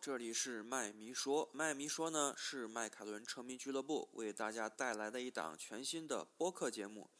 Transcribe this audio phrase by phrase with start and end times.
[0.00, 1.50] 这里是麦迷说。
[1.52, 7.10] 麦迷说呢是迈凯伦车迷俱乐部为大家带来的一档全新的播客节目。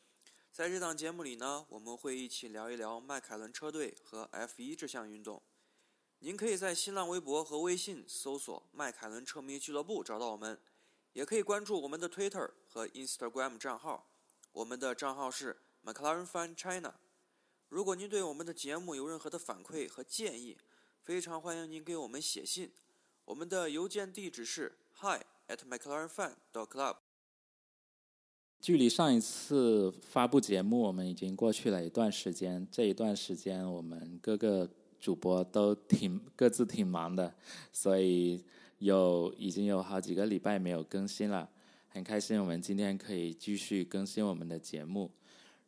[0.52, 5.42] 在这档节目里呢，我们会一起聊一聊迈凯伦车队和 F1 这项运动。
[6.20, 10.60] 您可以在新浪微博和微信搜索“迈凯伦车迷俱乐部”找到我们，
[11.12, 14.08] 也可以关注我们的 Twitter 和 Instagram 账号。
[14.52, 16.94] 我们的账号是 McLaren Fan China。
[17.68, 20.56] 如果您对我们的节目有任何的反馈和建议，
[21.08, 22.70] 非常欢迎您给我们写信。
[23.24, 25.18] 我们的邮件地址是 hi
[25.48, 26.96] at mclarenfan dot club。
[28.60, 32.68] 距离上一次发布节目，我们已经过去了一段时间。
[32.70, 34.68] 这一段时间，我们各个
[35.00, 37.34] 主播都挺各自挺忙的，
[37.72, 38.44] 所以
[38.76, 41.48] 有已经有好几个礼拜没有更新了。
[41.88, 45.10] 很开心，我们今天可以继续更新我们的节目。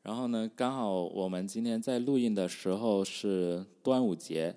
[0.02, 4.54] 然后呢，刚好我们今天在录音的时候是端午节，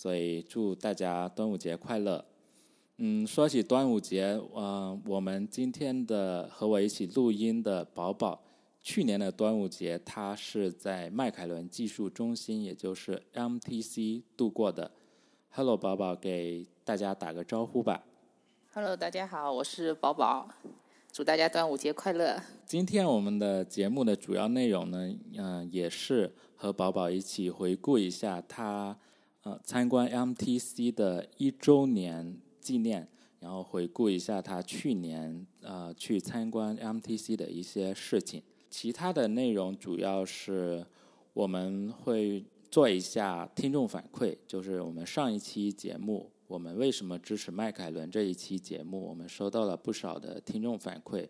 [0.00, 2.24] 所以祝大家端午节快乐。
[2.98, 8.40] 嗯，说起端午节，嗯，我们今天的和我一起录音的宝宝，
[8.80, 14.88] 去年的端午节他是在迈凯伦技术中心，也就是 MTC 度过的。
[15.50, 18.04] Hello，宝宝，给大家打个招呼吧。
[18.72, 20.48] Hello，大家好，我是宝宝，
[21.10, 22.40] 祝大家端午节快乐。
[22.64, 28.96] 今天我们的节目的主要内容呢，嗯，也是和宝宝一起回顾一下他
[29.62, 32.38] 参观 MTC 的一周年。
[32.60, 33.08] 纪念，
[33.40, 38.42] 然后回顾一下他去年呃去参观 MTC 的一些事情。
[38.68, 40.84] 其他的内容主要是
[41.32, 51.26] 我们会做一下听众反馈，就是我们上一期节目我们为什么支持迈凯伦这一期节目，我们收到了不少的听众反馈。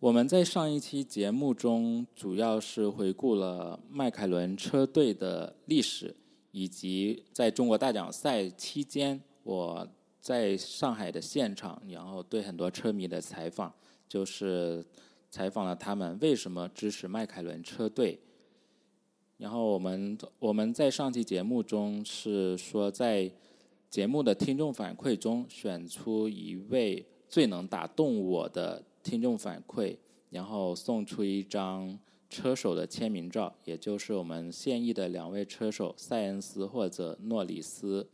[0.00, 6.12] 我们在上一期节目中主要是回顾了迈凯伦车队的历史，
[6.50, 9.88] 以及在中国大奖赛期间我。
[10.22, 13.72] 在上海的现场，然后对很多车迷的采访，
[14.06, 14.84] 就是
[15.30, 18.20] 采访了他们为什么支持迈凯伦车队。
[19.38, 23.32] 然后我们我们在上期节目中是说，在
[23.88, 29.96] 节目的听众反馈中选出一位最能打动我的听众反馈，
[30.28, 31.98] 然后送出一张
[32.30, 38.08] 车手的签名照，也就是我们现役的两位车手塞恩斯或者诺里斯。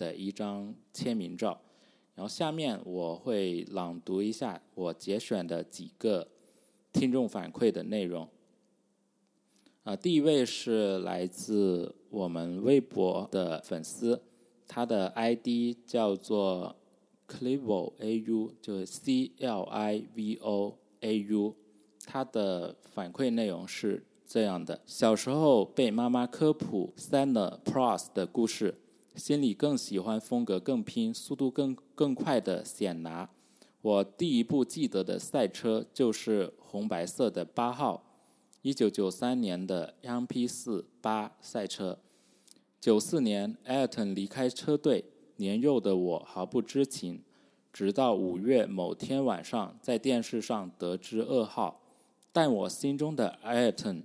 [0.00, 1.60] 的一张签名照，
[2.14, 6.26] 然后下面我会朗读一下我节选的几个
[6.90, 8.26] 听众反馈的内容。
[9.82, 14.22] 啊，第一位是来自我们微博的粉丝，
[14.66, 16.74] 他的 ID 叫做
[17.28, 21.54] Clivo AU，就是 C L I V O A U，
[22.12, 28.74] 他的反馈内容是这样的：小时候被妈妈科普 Senna Pros 的故事。
[29.14, 33.28] 心里更喜欢风格更拼、速度更更快的显拿。
[33.80, 38.02] 我第一部记得的赛车就是红白色的八号，
[38.62, 41.98] 一九九三年的 MP 四八赛车。
[42.80, 45.04] 九四年艾尔顿离开车队，
[45.36, 47.22] 年幼的我毫不知情，
[47.72, 51.79] 直到五月某天晚上在电视上得知噩耗。
[52.32, 54.02] 但我心中的艾尔顿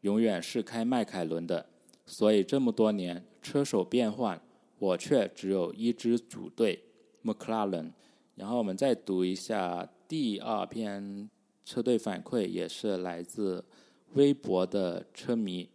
[0.00, 1.66] 永远是开迈凯伦的，
[2.06, 4.40] 所以这么多年车手变换。
[4.78, 6.82] 我却只有一支主队
[7.24, 7.92] ，McLaren。
[8.34, 11.30] 然后我们再读一下第二篇
[11.64, 13.64] 车队反馈，也是来自
[14.12, 15.66] 微博的车迷，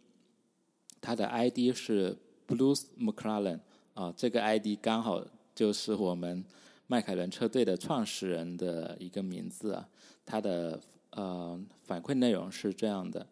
[1.01, 2.15] 他的 ID 是
[2.47, 3.59] Blues McLaren
[3.95, 5.25] 啊，这个 ID 刚好
[5.55, 6.45] 就是我们
[6.85, 9.89] 迈凯伦车队的创始人的一个名字啊。
[10.23, 10.79] 他的
[11.11, 13.27] 呃反馈内容是这样的：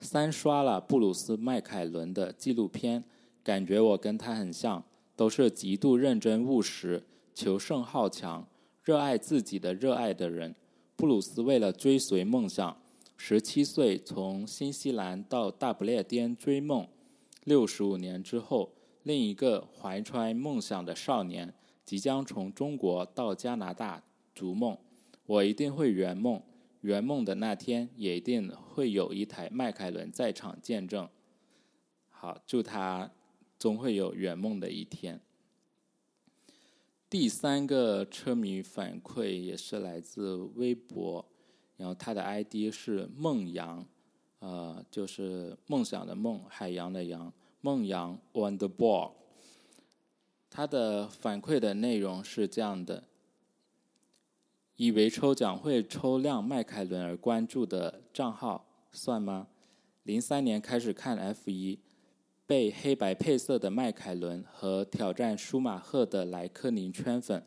[0.00, 3.04] 三刷了布鲁斯迈凯伦的纪录片，
[3.42, 4.84] 感觉我跟他很像。
[5.14, 8.44] 都是极度认真务实、求胜好强、
[8.82, 10.52] 热爱自己的热爱的人。
[10.96, 12.76] 布鲁斯为了追随梦想，
[13.16, 16.88] 十七岁从新西兰到大不列颠追梦。
[17.44, 18.72] 六十五年之后，
[19.02, 21.52] 另一个怀揣梦想的少年
[21.84, 24.02] 即将从中国到加拿大
[24.34, 24.76] 逐梦。
[25.26, 26.42] 我一定会圆梦，
[26.82, 31.08] 圆梦的那天也一定会有一台迈凯伦在场见证。
[32.08, 33.10] 好，祝他。
[33.58, 35.20] 总会有圆梦的一天。
[37.08, 41.24] 第三个车迷反馈也是来自微博，
[41.76, 43.86] 然后他的 ID 是梦阳，
[44.40, 49.12] 呃，就是梦想的梦，海洋的洋，梦阳 on the ball。
[50.50, 53.04] 他的反馈的内容是这样的：
[54.82, 59.46] 以为抽奖会抽亮迈凯伦而关注的账号算吗？
[60.02, 61.78] 零三年开始看 F 一。
[62.48, 67.46] 被黑白配色的迈凯伦和挑战舒马赫的莱克宁圈粉。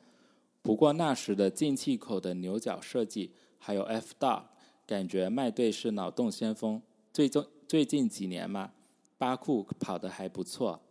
[0.62, 4.50] 不过那时的进气口的牛角设计，还有 F 大，
[4.88, 6.82] 感觉麦队是脑洞先锋。
[7.12, 8.72] 最终最近几年嘛，
[9.18, 10.82] 巴库跑得还不错，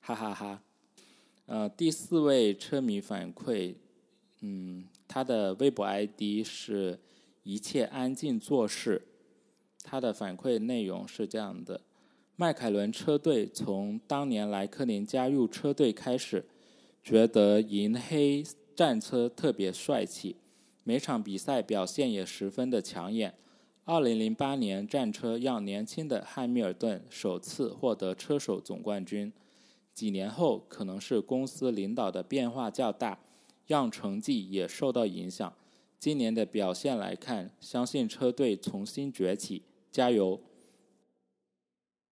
[0.00, 0.60] 哈哈哈。
[1.46, 3.76] 呃，第四位车迷反馈，
[4.40, 7.00] 嗯，他的微博 ID 是
[7.42, 9.02] 一切安静做事。
[9.82, 11.80] 他的反馈内容是这样的：
[12.36, 16.44] 迈凯伦车队从当年莱克宁加入车队开始，
[17.02, 18.44] 觉得银黑
[18.76, 20.36] 战车特别帅气，
[20.84, 23.34] 每场比赛表现也十分的抢眼。
[23.84, 29.32] 二零零八年战车让年轻的汉密尔顿首次获得车手总冠军。
[29.94, 33.18] 几年后，可能是公司领导的变化较大，
[33.68, 35.54] 让成绩也受到影响。
[36.00, 39.62] 今年的表现来看，相信车队重新崛起，
[39.92, 40.40] 加油！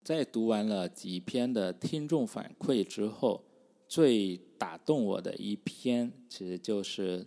[0.04, 3.42] 在读完了几篇的听众反馈之后，
[3.88, 7.26] 最打动我的一篇，其实就是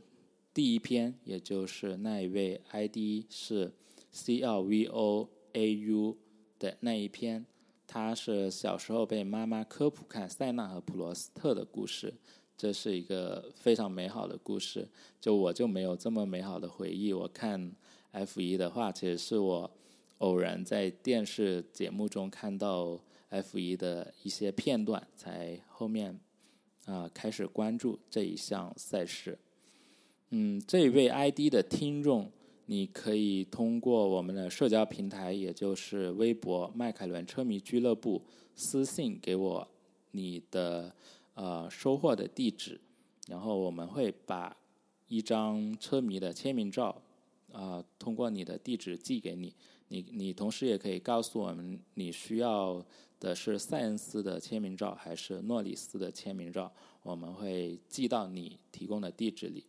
[0.54, 3.74] 第一篇，也就是那一位 ID 是
[4.12, 6.18] C L V O A U
[6.60, 7.46] 的那一篇。
[7.88, 12.14] 他是小时候被妈妈科普看塞纳和普罗斯特的故事，
[12.60, 14.86] 这是一个非常美好的故事。
[15.22, 17.14] 就我就没有这么美好的回忆。
[17.14, 17.72] 我看
[18.12, 19.72] F 一的话，其实是我
[20.18, 26.20] 偶然在电视节目中看到 F 一的一些片段，才后面
[26.84, 29.40] 啊开始关注这一项赛事。
[30.32, 32.30] 嗯，这位 ID 的听众。
[32.72, 38.22] 你可以通过我们的社交平台，也就是微博“迈凯伦车迷俱乐部”
[38.56, 39.68] 私信给我
[40.12, 40.94] 你的
[41.40, 42.78] 呃收货的地址，
[43.30, 44.54] 然后我们会把
[45.08, 47.02] 一张车迷的签名照
[47.54, 49.54] 啊通过你的地址寄给你。
[49.88, 52.86] 你你同时也可以告诉我们你需要
[53.22, 56.70] 的是塞恩斯的签名照还是诺里斯的签名照，
[57.04, 59.64] 我们会寄到你提供的地址里。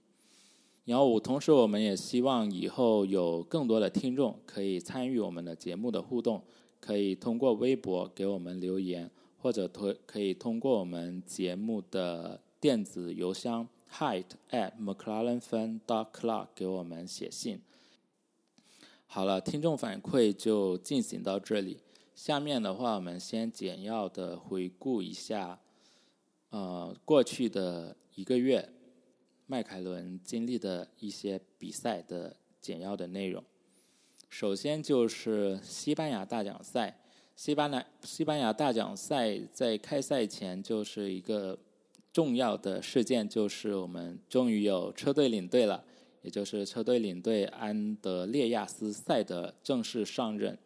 [0.86, 6.42] 然后，我同时我们也希望以后有更多的听众可以参与我们的节目的互动，
[6.80, 9.08] 可以通过微博给我们留言，
[9.40, 17.60] 或者通可以通过我们节目的电子邮箱 height at mclarenfan dot club 给我们写信。
[19.06, 21.80] 好了，听众反馈就进行到这里。
[22.14, 25.58] 下面的话，我们先简要的回顾一下，
[26.50, 28.68] 呃，过去的一个月。
[29.46, 33.42] 迈凯伦经历的一些比赛的简要的内容，
[34.28, 37.00] 首先就是西班牙大奖赛。
[37.42, 41.58] 西班牙西班牙大奖赛在开赛前就是一个
[42.12, 45.82] 重要的事件，就是我们终于有车队领队了，
[46.20, 50.58] 也就是车队领队安德烈亚斯·塞德正式上任。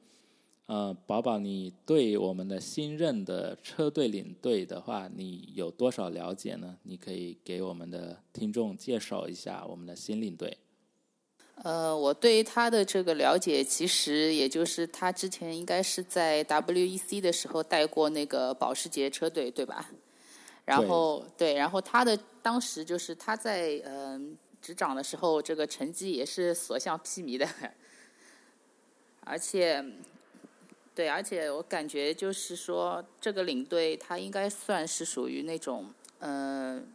[0.67, 6.77] 呃，宝宝，你对我们的新任的车队领队的话，你有多少了解呢？
[6.83, 10.59] 你可以给我们的听众介绍一下我们的新领队。
[11.63, 19.89] 呃，我对他的这个了解，其实也就是他之前应该是在 WEC 的时候带过那个保时捷车队，对吧？
[20.65, 27.49] 然后对，然后他的当时就是他在嗯执掌的时候，这个成绩也是所向披靡的，
[29.21, 29.85] 而且。
[30.97, 36.87] 对，而且我感觉就是说，这个领队他应该算是属于那种，嗯，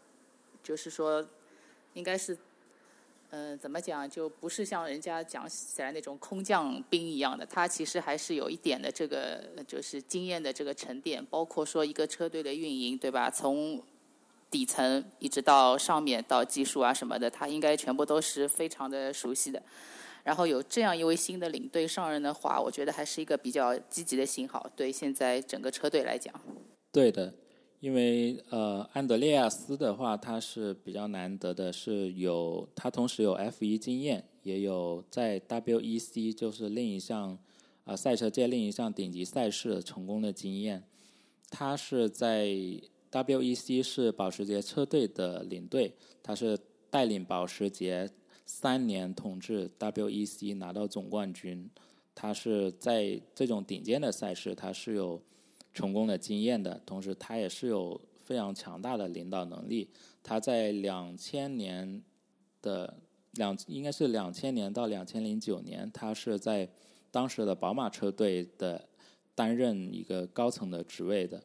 [0.63, 1.27] 就是说，
[1.95, 2.37] 应该是，
[3.31, 13.29] 嗯，怎么讲，就不是像人家讲起来那种空降兵一样的，他其实还是有一点的这个，就是经验的这个沉淀，包括说一个车队的运营，对吧？
[13.29, 13.79] 从
[14.49, 19.61] 底层一直到上面到技术啊什么的，他应该全部都是非常的熟悉的。
[20.23, 26.33] 然后有这样一位新的领队上任的话，我觉得还是一个比较积极的信号，对现在整个车队来讲。
[26.91, 27.31] 对的，
[27.79, 37.37] 因为呃，安德烈亚斯的话，他是比较难得的，是有他同时有 F 一经验，也有在 WEC 就是另一项
[37.85, 40.83] 啊赛车界另一项顶级赛事成功的经验。
[41.49, 42.47] 他是在
[43.11, 46.59] WEC 是保时捷车队的领队，他是
[46.89, 48.09] 带领保时捷。
[48.51, 51.69] 三年统治 WEC 拿到总冠军，
[52.15, 55.21] 他是在这种顶尖的赛事，他是有
[55.73, 56.81] 成功的经验的。
[56.85, 59.89] 同时，他也是有非常强大的领导能力。
[60.23, 62.03] 他在两千年
[62.61, 62.93] 的
[63.33, 66.69] 两应该是两千年到两千零九年，他是在
[67.11, 68.87] 当时的宝马车队的
[69.33, 71.41] 担任一个高层的职位的。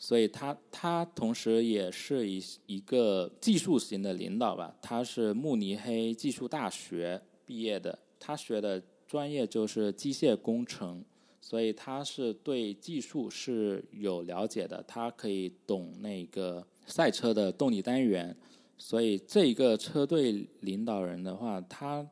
[0.00, 11.04] 所以他他同时也是一一个技术型的领导吧，他是慕尼黑技术大学毕业的，他学的专业就是机械工程，
[11.48, 18.36] 所以他是对技术是有了解的，他可以懂那个赛车的动力单元。
[18.76, 22.06] 所以这个车队领导人的话，他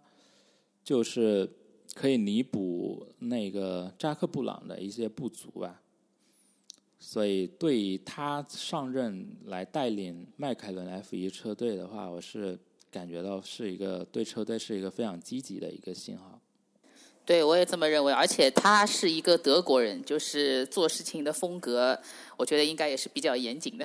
[0.82, 1.46] 就是
[1.94, 5.82] 可以弥补那个扎克布朗的一些不足吧。
[6.98, 12.58] 所以对于他上任来带领迈凯伦 F 一车队的话，我是
[12.90, 16.35] 感觉到是一个对车队是一个非常积极的一个信号。
[17.26, 18.12] 对，我也这么认为。
[18.12, 22.00] 而且他是一个德国人，就是做事情的风格，
[22.36, 23.84] 我觉得应该也是比较严谨的。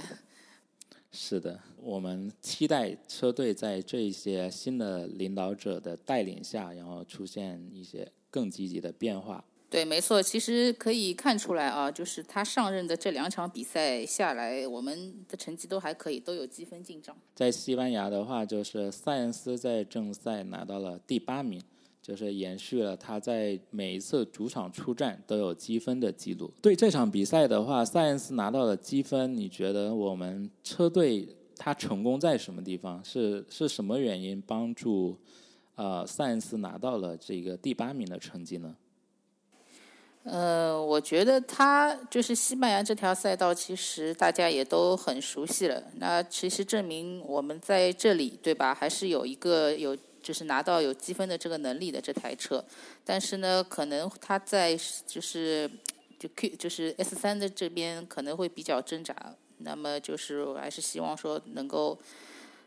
[1.12, 9.44] 是的，我们期待车队在这一些新的领导者的带领下，然后出现一些更积极的变化。
[9.72, 17.18] 对，没错，其实可以看出来啊，就是他上任的这两场比赛下来，我们的成绩都还可以，都有积分进账。
[17.34, 21.60] 在西班牙的话，就是塞恩斯在正赛拿到了第八名。
[22.02, 26.52] 就是延续了他在每一次主场出战都有积分的记录。
[26.60, 33.06] 对这场比赛的话，塞恩斯拿到了积分，你觉得我们车队他成功在什么地方？
[33.06, 35.16] 是是什么原因帮助
[35.76, 38.76] 呃塞恩斯拿到了这个第八名的成绩呢？
[40.24, 45.84] 呃，我觉得他就是西班牙这条赛道，其实大家也都很熟悉了。
[45.98, 48.74] 那其实证明我们在这里，对吧？
[48.74, 49.96] 还是有一个有。
[50.22, 52.64] 就是拿到有积分的这个能力的这台车，
[53.04, 55.70] 但是呢，可能他在就是
[56.20, 59.36] 就 Q 就是 S 三的这边可能会比较挣扎。
[59.58, 61.98] 那么就是我还是希望说能够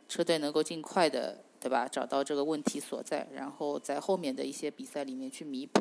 [0.08, 5.80] 车队能够尽快的对吧找到这个问题所在，然后在后面的一些比赛里面去弥补。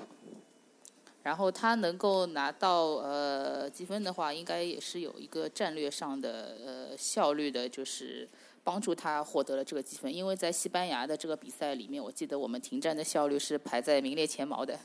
[1.24, 8.28] 然后他能够拿到呃积分的话，应该也是有一个战略上的呃效率的，就是。
[8.64, 14.80] 帮助他获得了这个积分，因为在西班牙的这个比赛里面，我记得我们停战的效率是排在名列前茅的。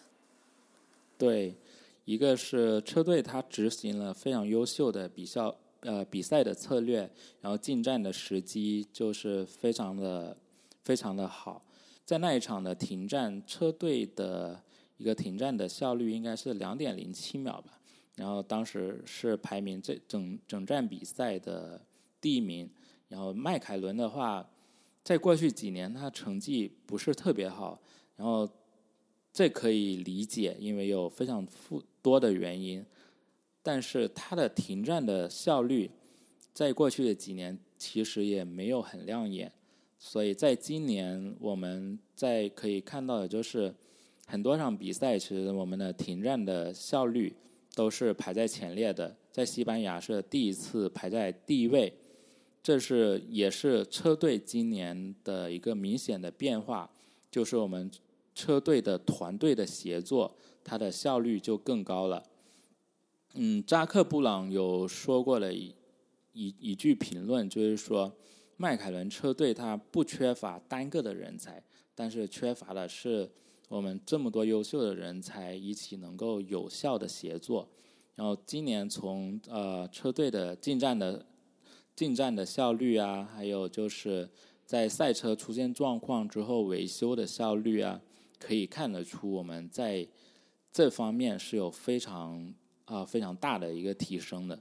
[1.16, 1.54] 对，
[2.04, 7.08] 一个是车队他执行了非常优秀的比较呃比赛的策略，
[7.40, 10.36] 然后进站的时机就是非常的
[10.82, 11.62] 非常的好。
[12.04, 14.60] 在那一场的停战，车队的
[14.96, 17.78] 一个停战的效率应该是两点零七秒吧，
[18.16, 21.80] 然后当时是排名这整整站比赛的
[22.20, 22.68] 第一名。
[23.08, 24.48] 然后迈凯伦的话，
[25.02, 27.80] 在过去几年他成绩不是特别好，
[28.16, 28.48] 然后
[29.32, 32.84] 这可以理解，因为有非常富多的原因。
[33.62, 35.90] 但是他的停战的效率，
[36.52, 39.50] 在过去的几年其实也没有很亮眼，
[39.98, 43.74] 所以在今年我们在可以看到的就是
[44.26, 47.34] 很多场比赛，其实我们的停战的效率
[47.74, 51.92] 都是排在前列的，在西班牙是第一次排在第一位。
[52.60, 56.90] 这是也是车队今年的一个明显的变化，
[57.30, 57.90] 就是我们
[58.34, 62.22] 车队的团队的协作，它的效率就更高了。
[63.34, 65.74] 嗯，扎克布朗有说过了一
[66.32, 68.12] 一一句评论，就是说，
[68.58, 71.62] 迈凯伦车队它不缺乏单个的人才，
[71.94, 73.30] 但是缺乏的是
[73.68, 77.66] 我们这么多优秀的人才一起能够有效的协作。
[78.14, 81.24] 然后今年从呃车队的进站的。
[81.98, 84.28] 进站的效率啊，还有就是
[84.64, 88.00] 在赛车出现状况之后维修的效率啊，
[88.38, 90.06] 可以看得出我们在
[90.72, 94.60] 这方面是有非常啊非常大的一个提升的。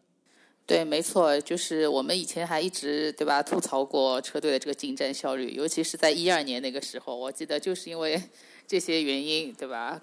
[0.66, 8.20] 对，没错，就是我们以前还一直对吧吐槽过车队的这个进站效率，尤其是在一二年那个时候，我记得就是因为
[8.66, 10.02] 这些原因对吧？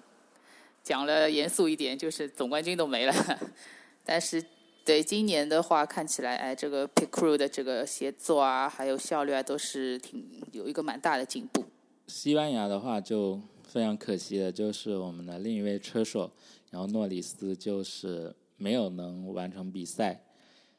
[0.81, 3.13] 讲了严肃一点，就是总冠军都没了，
[4.05, 4.41] 但是。
[4.85, 11.65] 对，今年的话看起来，哎，这个 pit crew 的这个协作啊，还有效率啊，都是挺有一个蛮大的进步。
[12.05, 16.29] 西班牙的话就非常可惜的，就是我们的另一位车手，
[16.69, 20.21] 然后诺里斯就是没有能完成比赛。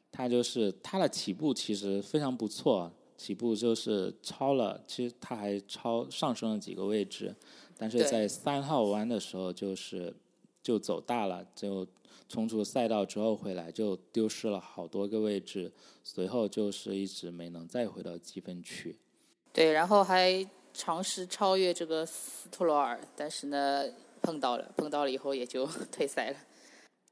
[0.09, 7.35] 他就是他的起步其实非常不错，起步就是超了，其实他还超上升了几个位置，
[7.77, 10.15] 但是在三号弯的时候就是
[10.63, 11.85] 就走大了，就。
[12.27, 15.71] 冲出赛道之后回来就丢失了好多个位置，
[16.03, 18.97] 随后就是一直没能再回到积分区。
[19.53, 23.85] 对，然后还尝试超越这个斯托罗尔，但是呢
[24.21, 26.37] 碰到了，碰到了以后也就 退赛了。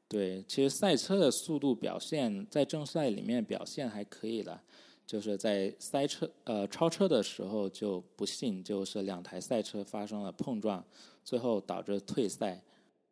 [0.07, 4.60] 对，其实赛车的速度表现在正赛里面表现还可以的，
[5.07, 10.86] 就是在赛车呃超车的时候就不幸就是两台赛车发生了碰撞，
[11.24, 12.62] 最后导致退赛。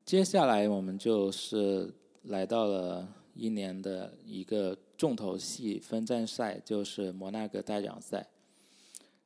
[0.05, 1.93] 接下来我们就是
[2.23, 8.27] 来到了一年的一个重头戏分站赛，就是摩纳哥大奖赛。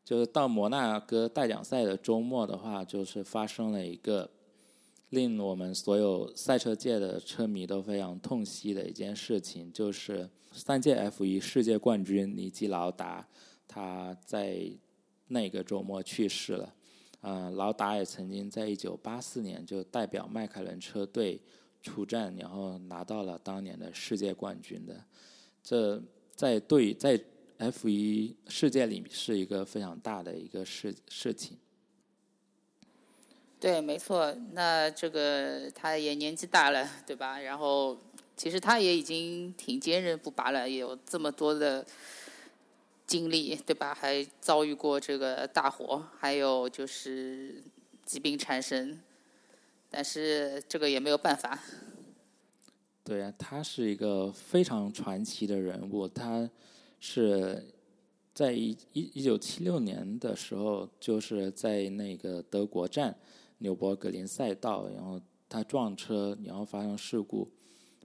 [0.06, 4.30] 就是到摩纳哥大奖赛的周末的话，就是发生了一个
[5.10, 13.28] 令我们所有赛车界的车迷都非常痛惜的一件事情，就是三届 F 一世界冠军尼基劳达，
[13.68, 14.72] 他在
[15.28, 16.76] 那个周末去世了。
[17.22, 21.42] 嗯，劳达也曾经在一九八四年就代表迈凯伦车队
[21.82, 25.04] 出战，然后拿到了当年的世界冠军的。
[25.64, 26.02] 这
[26.36, 27.20] 在对在
[27.58, 31.58] F 一世界里是一个非常大的一个事事情。
[33.60, 34.32] 对，没错。
[34.54, 37.40] 那这个他也年纪大了，对吧？
[37.40, 37.98] 然后
[38.36, 41.84] 其实他也已经挺坚韧不拔了，也有这么多的
[43.08, 43.94] 经历，对吧？
[43.94, 47.64] 还遭遇过这个大火，还有就是
[48.06, 49.02] 疾病缠身，
[49.90, 51.58] 但是这个也没有办法。
[53.04, 56.08] 对啊，他是一个非常传奇的人物。
[56.08, 56.48] 他
[57.00, 57.66] 是
[58.34, 63.18] 在一一一九七六年的时候，就是在那个德国站。
[63.60, 67.50] 纽博格林赛道，然后他撞车，然后发生事故，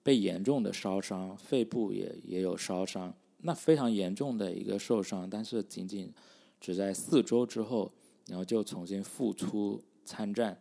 [0.02, 6.12] 被严重的烧伤，肺部也也有烧伤，那非常严重的一个受伤，但是仅仅
[6.60, 7.92] 只在四周之后，
[8.26, 10.56] 然后就重新复出参战，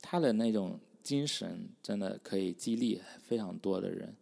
[0.00, 4.14] 他的那种精神真的可以激励非常多的人。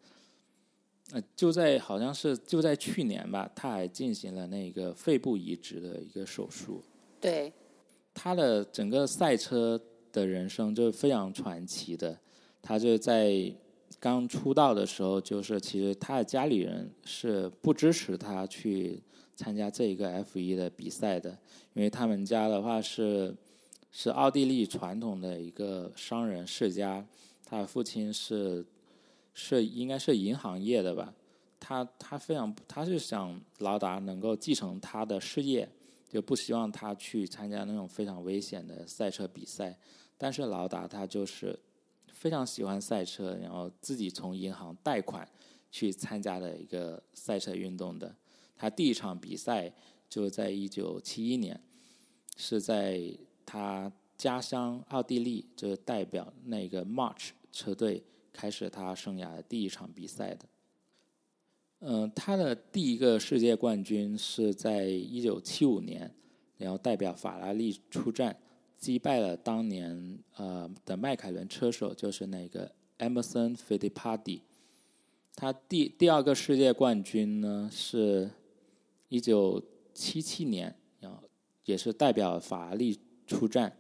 [1.13, 6.83] 呃，就在好像是就在去年吧，他还进行了那个肺部移植的一个手术。
[7.21, 7.53] 对，
[8.13, 9.81] 他的整个赛车。
[10.13, 12.19] 的人生就是非常传奇的。
[12.61, 13.33] 他就在
[14.01, 19.01] 刚出道的时候，就是其实他的家里人是不支持他去
[19.37, 21.39] 参加这一个 F 一的比赛的，
[21.75, 23.37] 因为他们家的话是
[23.93, 27.07] 是奥地利传统的一个商人世家，
[27.45, 28.65] 他的父亲是
[29.35, 31.13] 是应该是银行业的吧。
[31.59, 35.69] 他他非常他是想劳达能够继承他的事业，
[36.09, 39.79] 就不希望他去参加那种非常危险的赛车比赛。
[40.17, 41.59] 但是劳达他就是
[42.21, 45.27] 非常喜欢赛车，然后自己从银行贷款
[45.71, 48.15] 去参加的一个赛车运动的。
[48.55, 49.73] 他第一场比赛
[50.07, 51.59] 就在一九七一年，
[52.37, 53.01] 是在
[53.47, 58.05] 他家乡奥地利，就是代表那个 March 车队
[58.35, 60.45] 开始他生涯的第一场比赛的。
[61.79, 66.15] 嗯，他的第一个世界冠军是在一九七五年，
[66.59, 68.37] 然后代表法拉利出战。
[68.81, 74.41] 击败了当年呃的迈凯伦车手，就是那个 Emerson Fittipaldi。
[75.37, 78.31] 他第第二个世界冠军呢，是
[79.11, 79.63] 一九
[79.93, 81.23] 七七年，然后
[81.67, 83.77] 也是代表法拉利出战。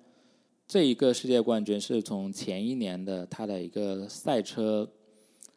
[0.68, 4.88] 这一个世界冠军是从前一年的他的一个赛车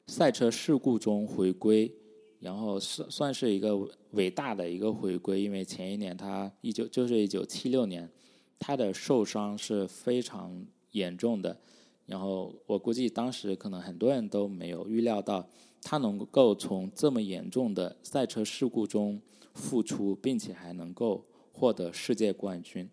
[0.08, 1.94] 赛车事故中回归，
[2.40, 3.78] 然后是算是一个
[4.12, 8.10] 伟大的一个回归，因为前一年他一九就是一九七六年。
[8.66, 11.58] 他的受伤是非常严重的，
[12.06, 15.46] 然后我估计当时可能很多人都没有预料到
[15.82, 19.22] 他能够从这么严重的赛车事故中
[19.54, 22.90] 复出，并且还能够获得世界冠军。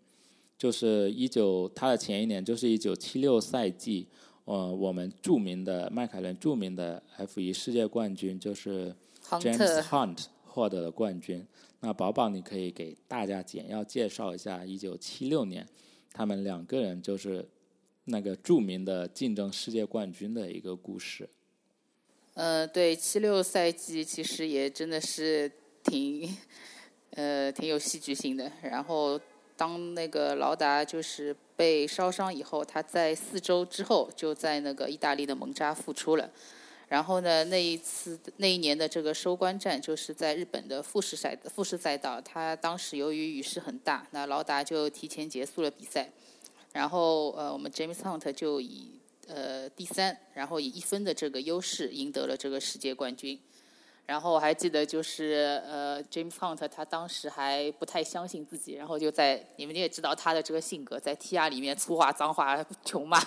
[0.59, 4.09] 就是一九他的前一年，就是一九七六赛季，
[4.47, 11.47] 呃，我们著名的迈凯伦著名的 F 一世界冠军就是 James Hunt 获得了冠军。
[11.83, 15.67] 那宝宝，你可以给大家简要介绍一下一九七六年，
[16.13, 17.49] 他们两个人就是
[18.05, 21.27] 那个著名的竞争世界冠军的一个故事。
[22.35, 25.51] 呃，对，七六赛季其实也真的是
[25.83, 26.37] 挺
[27.13, 28.53] 呃挺有戏剧性的。
[28.63, 29.19] 然后
[29.57, 36.31] 当那个劳达就是被烧伤以后，他在四周之后就在那个意大利的蒙扎复出了。
[36.91, 46.11] 然后呢，那一次那一年的这个收官战就是在日本的富士赛富士赛道，他当时由于雨势很大，那劳达就提前结束了比赛，
[46.73, 48.99] 然后呃，我们 James Hunt 就以
[49.29, 53.39] 呃第三，然后以一分的这个优势赢得了这个世界冠军。
[54.07, 63.21] 然后我还记得，就是呃，James Hunt 他当时还不太相信自己，然后就在你们也知道他的这个性格，在 T R 里面粗话脏话穷骂，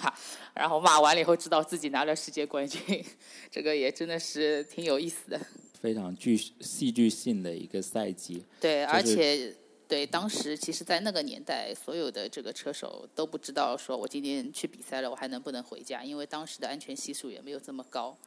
[0.54, 3.06] 然后骂完了以后知道自己拿了世界冠军，
[3.50, 5.40] 这个也真的是挺有意思的。
[5.80, 8.44] 非常具戏剧性的一个赛季。
[8.60, 9.56] 对，而且
[9.88, 18.18] 对当时其实，在那个年代，所有的这个车手都不知道说我今天去比赛了，我还能不能回家，因为当时的安全系数也没有这么高。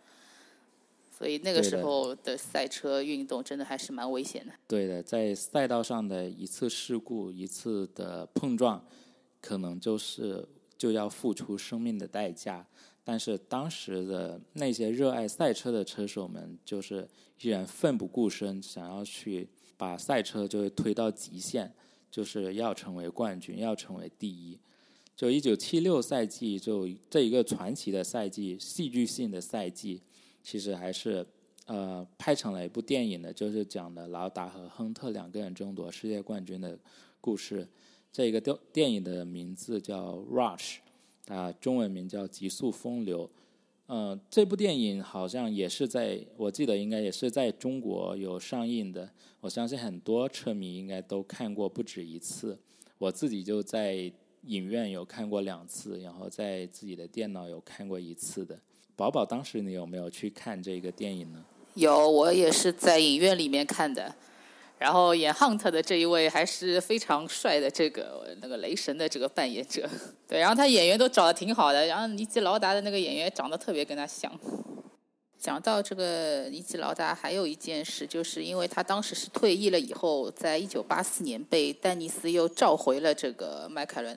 [1.16, 4.52] 所以那个时候的赛车运动真的还是蛮危险的。
[4.68, 8.85] 对的，在赛道上的一次事故、一次的碰撞，
[9.40, 12.66] 可能就是就要付出生命的代价。
[13.02, 17.09] 但是当时的那些热爱赛车的车手们，就是
[17.40, 21.72] 依然奋不顾身，想要去把赛车就推到极限，
[22.11, 24.59] 就是要成为冠军，要成为第一。
[25.14, 30.02] 就一九七六赛季，就这一个传奇的赛季，戏剧性的赛季，
[30.47, 31.27] 其实还是
[31.65, 36.79] 呃拍成了一部电影的，就是讲的劳达和亨特两个人争夺世界冠军的
[37.21, 37.67] 故事。
[38.13, 40.77] 这个电电影的名字叫《Rush》，
[41.35, 43.27] 啊，中文名叫《极速风流》。
[43.89, 49.11] 嗯，这部电影好像也是在，我记得应该也是在中国有上映的。
[49.41, 52.57] 我相信很多车迷应该都看过不止一次。
[52.99, 54.13] 我自己就在。
[54.43, 58.57] 影院有看过两次，然后在自己的电脑有看过一次的。
[58.97, 61.45] 宝宝，当时你有没有去看这个电影呢？
[61.75, 64.15] 有，我也是在影院里面看的。
[64.79, 69.89] 然后演 Hunt 的这一位还是非常帅的，这个那个雷神的这个扮演者。
[70.27, 74.33] 对，然后他演员都找的挺好的，然后尼基劳达的那个演员长得特别跟他像。
[75.39, 84.17] 讲到这个尼基劳达，还有一件事，就是因为他当时是退役了以后，在一九八四年被丹尼斯又召回了这个迈凯伦。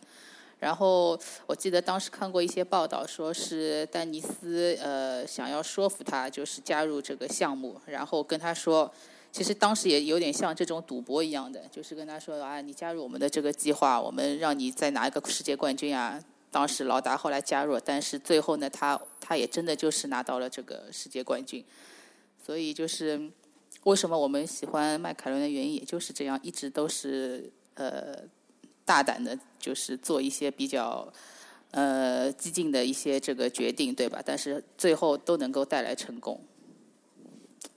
[0.59, 8.91] 然后我记得当时看过一些报道，说是丹尼斯呃想要说服他，就是加入这个项目，然后跟他说，
[9.31, 16.21] 其实当时也有点像这种赌博一样的，就是跟他说啊，你加入我们的这个计划，我们让你再拿一个世界冠军啊。
[16.51, 21.63] 当时劳达后来加入，但是最后呢，他他也真的就是拿到了这个世界冠军。
[22.45, 23.31] 所以就是
[23.83, 28.27] 为什么我们喜欢迈凯伦的原因，也就是这样，一直都是呃。
[28.89, 31.07] 大胆的，就是做一些比较
[31.69, 34.19] 呃激进的一些这个决定，对吧？
[34.25, 36.41] 但是最后都能够带来成功。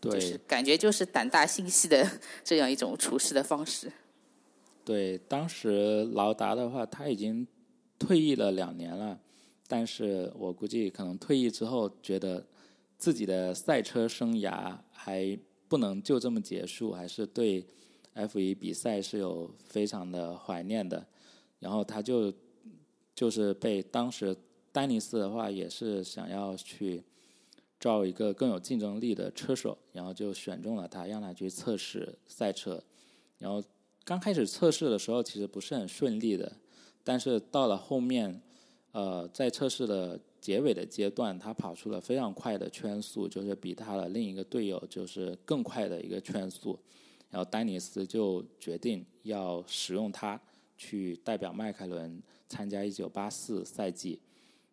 [0.01, 2.11] 对，感觉就是胆大心细的
[2.43, 3.93] 这样一种处事的方式。
[4.87, 7.47] 对，当时劳达的话，他已经
[7.99, 9.21] 退役了两年了，
[9.69, 12.43] 但是我估计可能退役之后，觉得
[12.97, 17.67] 自己的赛车生涯还不能就这么结束，还是对。
[18.15, 21.07] F 一比赛是有非常的怀念的，
[21.59, 22.33] 然后他就
[23.15, 24.37] 就是被当时
[24.71, 27.03] 丹尼斯的话也是想要去
[27.81, 32.83] 招一个更有竞争力的车手，然后就选中了他，让他去测试赛车。
[33.39, 33.63] 然后
[34.05, 36.53] 刚开始测试的时候其实不是很顺利的，
[37.03, 38.41] 但是到了后面，
[38.93, 46.79] 呃，在测试的结尾的阶段，他跑出了非常快的圈速，就是比他的另一个队友就是更快的一个圈速。
[47.33, 50.39] 然后丹尼斯就决定要使用他
[50.77, 54.21] 去代表迈凯伦参加1984赛季。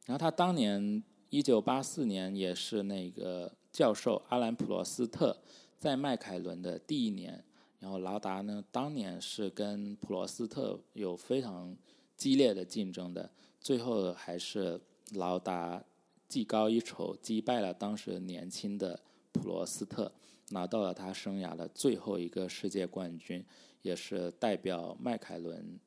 [0.05, 5.35] 然后他当年1984年也是那个教授阿兰普罗斯特
[5.77, 7.41] 在迈凯伦的第一年。
[7.79, 11.73] 然后劳达呢，当年是跟普罗斯特有非常
[12.17, 13.29] 激烈的竞争的，
[13.61, 14.77] 最后还是
[15.13, 15.81] 劳达
[16.27, 18.99] 技高一筹击败了当时年轻的
[19.31, 20.11] 普罗斯特。
[20.49, 23.43] 拿到了他生涯的最后一个世界冠军，
[23.81, 25.79] 也是代表迈凯伦，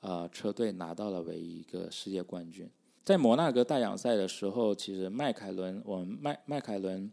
[0.00, 2.68] 呃，车队拿到了唯一一个世界冠军。
[3.02, 7.10] 在摩纳哥大奖赛的时候，其实迈凯伦，我们迈迈凯伦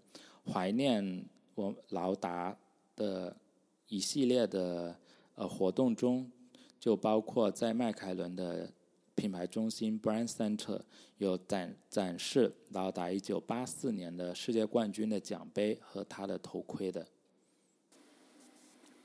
[0.52, 2.58] 怀念我劳达
[2.96, 3.36] 的
[3.88, 4.96] 一系列的
[5.36, 6.32] 呃活动中，
[6.80, 8.72] 就包括在迈凯伦的。
[9.18, 10.80] 品牌中心 Brand Center
[11.18, 17.08] 有展展示劳达一九八四年的世界冠军的奖杯和他的头盔的。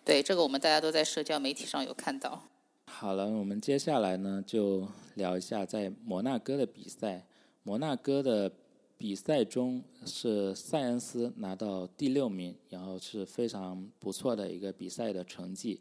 [0.04, 2.42] 对，这个我们大家都在社交媒体上有看到。
[2.88, 7.26] 好了，我们接下来呢就聊一下在摩纳哥的比赛。
[7.62, 8.52] 摩纳哥的
[8.98, 15.80] 比赛中是塞恩斯拿到第六名，然后是非常不错的一个比赛的成绩，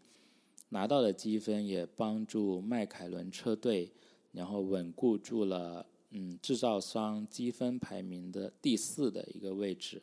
[0.69, 3.91] 拿到的积分也帮助迈凯伦车队。
[4.33, 10.01] 然后稳固住了，嗯，制造商积分排名的第四的一个位置。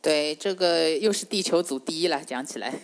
[0.00, 2.78] 对，这个又是地球组第一了，讲起来。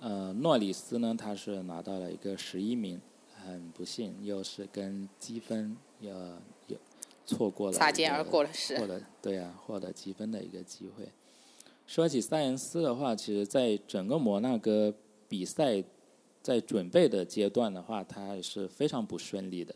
[0.00, 2.98] 呃，诺里斯呢，他是拿到了一个十一名，
[3.44, 6.12] 很不幸，又是跟积分要
[6.68, 6.78] 有
[7.26, 11.08] 错过了，擦肩而过了，是获得对啊，获得积分的一个机会。
[11.86, 14.94] 说起塞恩斯的话，其实在整个摩纳哥
[15.28, 15.84] 比赛。
[16.48, 19.74] 在准备的阶段的话，他也是非常不顺利的，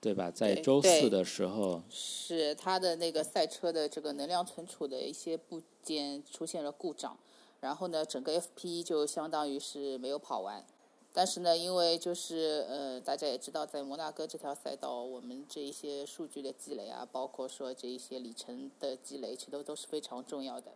[0.00, 0.28] 对吧？
[0.28, 7.16] 在周四的时候，是他的那个赛车的这个能量存储的一些部件出现了故障，
[7.60, 10.64] 然后呢，整个 FP 就相当于是没有跑完。
[11.12, 20.72] 但是呢，因为就是呃，大家也知道，在摩纳哥这条赛道，我们这一些数据的积累啊，包括说这一些里程的积累，其实都都是非常重要的。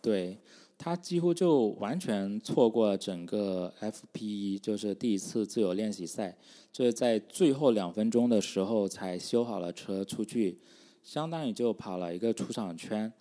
[0.00, 0.38] 对。
[0.82, 6.34] 他几乎就完全错过了整个 FP，就是第一次自由练习赛，
[6.72, 10.58] 就是在最后两分钟的时候才修好了车出去，
[11.02, 13.12] 相当于就跑了一个出场圈。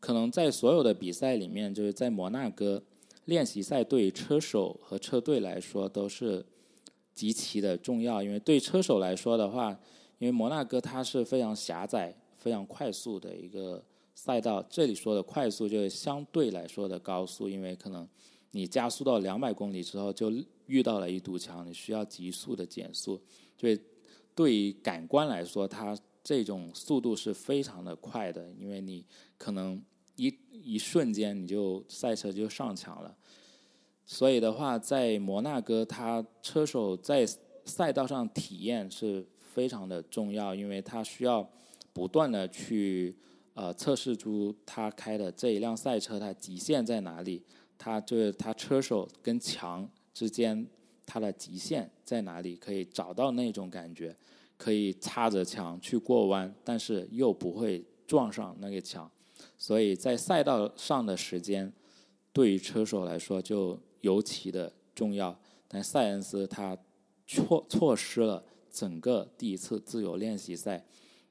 [0.00, 2.82] 可能在所有的比赛里面，就是在摩纳哥
[3.26, 6.44] 练习赛，对于车手和车队来说都是
[7.14, 9.70] 极其的重要，因为对车手来说的话，
[10.18, 13.84] 因为摩纳哥它是非常狭窄、非常快速的一个
[14.16, 14.60] 赛道。
[14.68, 18.08] 这里说的快速就是相对来说的高速，因为可能
[18.50, 20.32] 你加速到两百公里之后就
[20.66, 23.20] 遇到了一堵墙，你需要急速的减速。
[23.56, 23.68] 就
[24.34, 29.04] 对于感官来说，它这种速度是非常的快的，因为你
[29.38, 29.80] 可能
[30.16, 33.16] 一一瞬间你就赛车就上墙了。
[34.04, 37.26] 所以的话，在摩纳哥，它车手在
[37.64, 41.48] 赛道上体验是非常的重要，因为他需要
[41.92, 43.16] 不断的去
[43.56, 47.42] 呃测试出他开的这一辆赛车它极限在哪里，
[47.76, 50.64] 他就是他车手跟墙之间
[51.04, 54.14] 它的极限在哪里，可以找到那种感觉，
[54.56, 59.10] 可以擦着墙去过弯，但是又不会撞上那个墙，
[59.58, 61.72] 所以在赛道上的时间
[62.32, 63.76] 对于车手来说就。
[64.02, 66.78] 尤其的重要，但塞恩斯他
[67.26, 70.84] 错错失了整个第一次自由练习赛。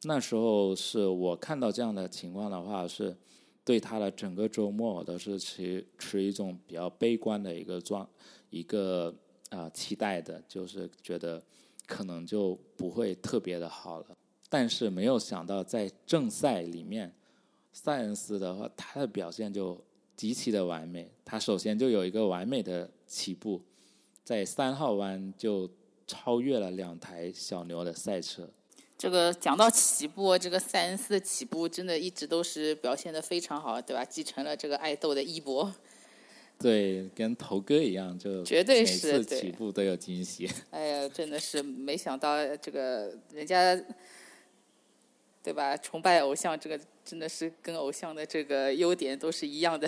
[0.06, 3.16] 那时候是我看到这样的情况的话，是
[3.64, 8.08] 对他的整个周末我都是持持一种比较悲观的一个状
[8.50, 9.14] 一个
[9.50, 11.44] 啊期待的，就是觉得
[11.86, 14.06] 可能就不会特别的好了。
[14.50, 17.14] 但是没有想到在正赛里面，
[17.74, 19.80] 塞恩斯的话他的表现就。
[20.18, 23.62] 极其的完美，他首先就有一个完美的起步，
[24.24, 25.70] 在三号弯就
[26.08, 28.50] 超越了两台小牛的赛车。
[29.06, 34.04] 这个讲到起步，这个塞恩斯的起步真的一直都是表现的非常好，对吧？
[34.04, 35.72] 继承了这个爱豆的衣钵。
[36.58, 40.50] 对，跟头哥一样，就绝对是每次起步都有惊喜。
[40.72, 43.80] 哎呀，真的是没想到这个人家，
[45.44, 45.78] 对吧？
[45.78, 46.80] 崇拜偶像这个。
[47.06, 49.88] 真的是跟偶像的这个优点都是一样的。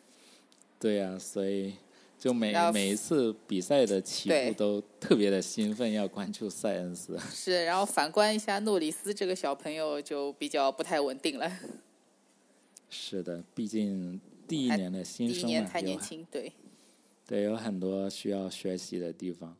[0.80, 1.74] 对呀，所以
[2.18, 7.16] 就每每一次比赛的起步都特别的兴奋，要关注塞恩斯。
[7.32, 11.50] 是，然后反观一下诺里斯这个小朋友就比较不太稳定了。
[12.90, 16.52] 是的，毕竟第一年的新生嘛，太年轻，对。
[17.26, 19.56] 对，有很多需要学习的地方。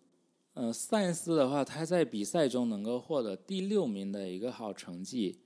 [0.55, 5.39] 嗯，塞恩斯的话，他在比赛中能够获得第六名的一个好成绩。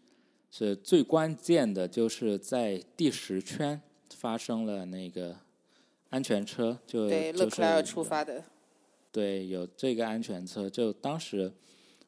[0.50, 3.80] 是最关键的，就是在第十圈
[4.14, 5.34] 发生了那个
[6.12, 8.44] 安全车，就对勒克莱尔出发的。
[9.10, 11.52] 对，有这个安全车，就当时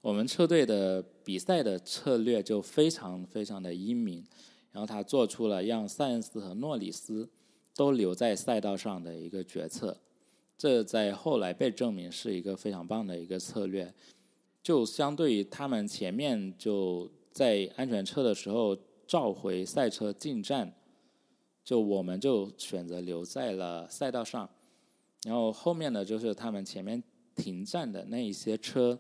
[0.01, 4.25] 我们车队的比赛的策略就非常非常的英明，
[4.71, 7.29] 然后他做出了让塞恩斯和诺里斯
[7.75, 9.99] 都留在赛道上的一个决策，
[10.57, 13.93] 这在后来被证明是一个非常棒的一个策略，
[14.63, 17.11] 就相对于他们前面就。
[17.35, 20.73] 在安全车的时候召回赛车进站，
[21.65, 24.49] 就我们就选择留在了赛道上，
[25.25, 27.03] 然后后面的就是他们前面
[27.35, 28.99] 停站的那一些车，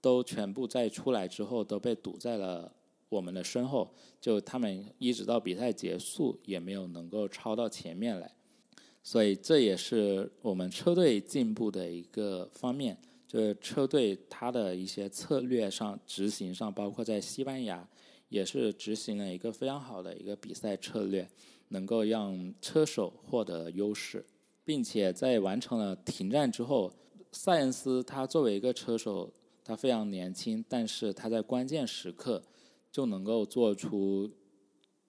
[0.00, 2.72] 都全部在出来之后都被堵在了
[3.08, 8.34] 我们的身后，就他们一直到比赛结束也没有能够超到前面来，
[9.02, 12.96] 所以这也是我们车队进步的一个方面。
[13.26, 17.86] 就是车队它的一些策略上执行上，包括在西班牙
[18.30, 21.28] 也是执行了一个非常好的一个比赛策略，
[21.68, 24.24] 能够让车手获得优势，
[24.64, 26.92] 并且在完成了停站之后，
[27.32, 29.32] 塞恩斯他作为一个车手，
[29.64, 32.42] 他非常年轻，但是他在关键时刻
[32.90, 34.30] 就能够做出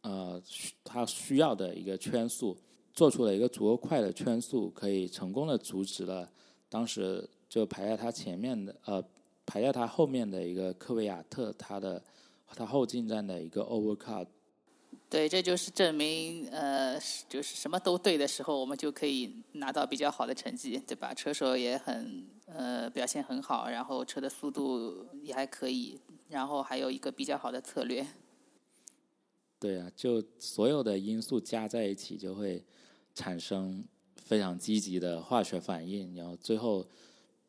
[0.01, 0.41] 呃
[0.83, 2.57] 他需要的一个圈速，
[2.93, 6.31] 做出了一个足够快的圈速，可以成功的阻止了
[6.69, 7.29] 当时。
[7.49, 9.03] 就排在他前面的，呃，
[9.43, 11.99] 排在他后面的一个科维亚特，他的
[12.45, 14.27] 他后进站的一个 overcut。
[15.09, 21.13] 对，这就是证明，呃，就是什么都对的时候，我们就可以拿到比较好的成绩，对吧？
[21.15, 28.05] 车手也很，呃，表现很好，然后车的速度也还可以，然后还有一个比较好的策略。
[29.59, 32.63] 对啊，就所有的因素加在一起，就会
[33.15, 33.83] 产生
[34.15, 36.85] 非常积极的化学反应，然后最后。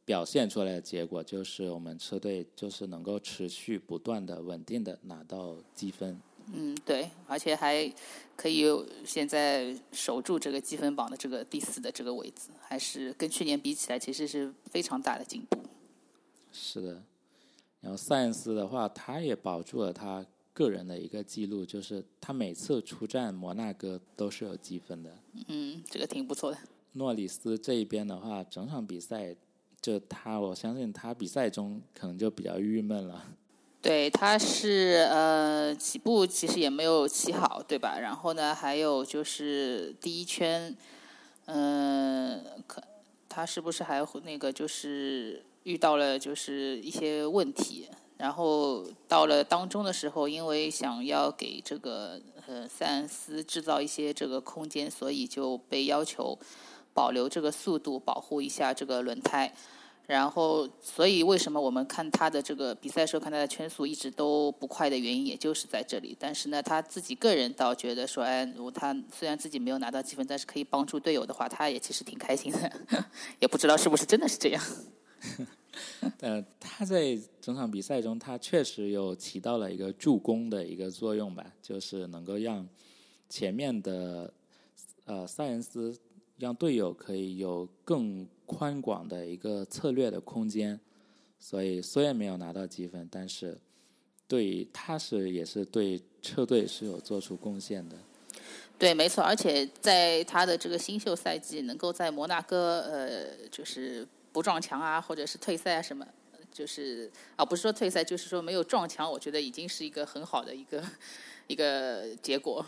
[0.02, 6.20] 表现出来的结果就是我们车队就是能够持续不断的稳定的拿到积分。
[6.52, 7.92] 嗯，对，而且还
[8.36, 8.64] 可以
[9.04, 15.58] 现在守住这个积分榜的这个第四的这个位置，还是跟去年比起来其实是非常大的进步。
[16.52, 17.02] 是的，
[17.80, 25.18] 然后塞恩斯的话，他也保住了他个人的一个记录，就是他每次出战摩纳哥都是有积分的。
[25.48, 26.58] 嗯，这个挺不错的。
[26.92, 29.36] 诺里斯这一边的话，整场比赛。
[29.82, 33.34] 就他，我相信他比赛中可能就比较郁闷了。
[33.82, 37.98] 对，他是呃起步其实也没有起好，对吧？
[37.98, 40.76] 然后呢，还有就是第一圈，
[41.46, 42.82] 嗯，可
[43.26, 47.88] 他是不是还那个就是遇到了就是一些问题，
[48.18, 56.38] 然后到了当中的时候，因为想要给这个呃塞恩斯制造一些这个空间，所以就被要求
[56.92, 59.54] 保留这个速度，保护一下这个轮胎。
[60.10, 66.16] 然后，所以为什么我们看他的这个比赛时候看他的圈速一直都不快的原因，也就是在这里。
[66.18, 72.72] 但是呢，他自己个人倒觉得说，哎，如果他虽然自己没有拿到积分，但是可以帮助队友的话，他也其实挺开心的。
[73.38, 74.60] 也不知道是不是真的是这样。
[76.18, 82.68] 呃，他在整场比赛中，他确实有起到了一个助攻的一个作用吧，就是能够让
[83.28, 84.34] 前面的
[85.04, 85.96] 呃塞恩斯
[86.36, 88.26] 让队友可以有更。
[88.50, 90.78] 宽广的一个策略的空间，
[91.38, 93.56] 所以虽然没有拿到积分，但是
[94.26, 97.96] 对他是也是对车队是有做出贡献的。
[98.76, 106.04] 对，没错，而且在他的这个新秀赛季，能够在摩纳哥呃，就是不撞墙啊，或者是退赛啊什么，
[106.50, 110.82] 就是啊，不是说退赛，就是说没有撞墙，我觉得已经是一个很好的一个
[111.46, 112.66] 一个结果。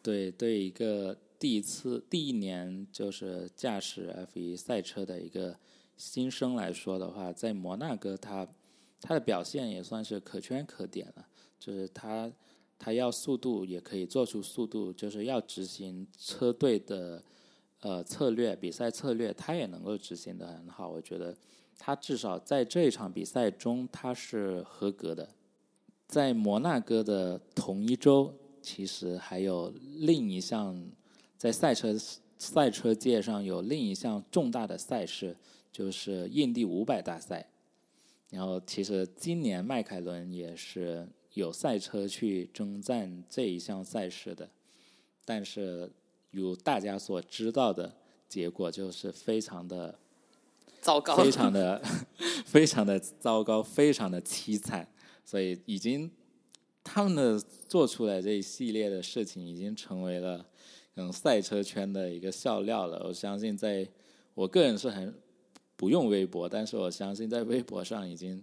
[0.00, 1.16] 对，对一个。
[1.38, 5.54] 第一次第一年就是驾驶 F 一赛车的一个
[5.96, 8.48] 新生来说的话，在摩纳哥他
[9.00, 11.26] 他的表现也算是可圈可点了。
[11.58, 12.32] 就是他
[12.78, 17.22] 他要速度也可以做出速度，就是要执行车队的
[17.80, 20.88] 呃策略比赛策略，他也能够执行的很好。
[20.88, 21.36] 我觉得
[21.78, 25.28] 他至少在这一场比赛中他是合格的。
[26.06, 30.82] 在摩纳哥的同一周，其实还有另一项。
[31.36, 31.94] 在赛车
[32.38, 35.36] 赛车界上有另一项重大的赛事，
[35.72, 37.48] 就是印第五百大赛。
[38.30, 44.50] 然后，其实今年迈凯伦也是有赛车去征战这一项赛事的，
[45.24, 45.90] 但是
[46.30, 47.96] 如大家所知道的
[48.28, 49.98] 结果就是非常的
[50.80, 51.82] 糟糕，非常的
[52.44, 54.88] 非常的糟糕，非常的凄惨。
[55.24, 56.10] 所以，已经
[56.82, 60.46] 他们的做出来这一系列的事情，已经成为了。
[60.96, 63.02] 嗯，赛车圈的一个笑料了。
[63.06, 63.86] 我相信，在
[64.34, 65.14] 我个人是很
[65.76, 68.42] 不用微博，但是我相信在微博上已经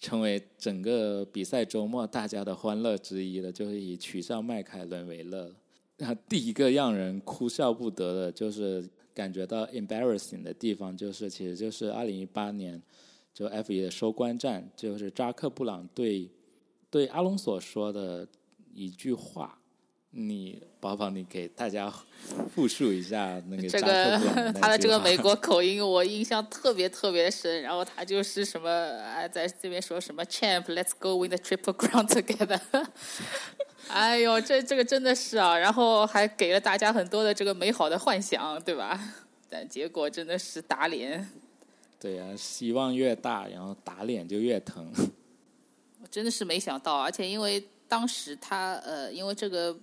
[0.00, 5.54] 成为整个比赛周末大家的欢乐之一了，就是以取笑迈凯伦为乐。
[5.98, 12.82] 那第一个让人哭笑不得的，就是感觉到 embarrassing 的地方，就是其实就是二零一八年
[13.34, 16.30] 就 F 一的收官战，就是扎克布朗对
[16.90, 18.26] 对阿隆索说的
[18.72, 19.58] 一句话。
[20.16, 21.92] 你宝宝，你给大家
[22.54, 27.60] 复述一下那个这个他的这个美国口音，我印象特别特别深。
[27.62, 32.60] 然后他就是什么啊，在这边说什么 “champ”，“let's go win the triple crown together”。
[33.88, 38.98] 哎呦，这这个真的是啊，然后还给了大家很多的这个美好的幻想，对吧？
[39.50, 41.28] 但结果真的是打脸。
[41.98, 44.92] 对呀，希望越大，然后打脸就越疼。
[46.00, 49.76] 我真的是没想到，而且因为当时他呃，因为这个。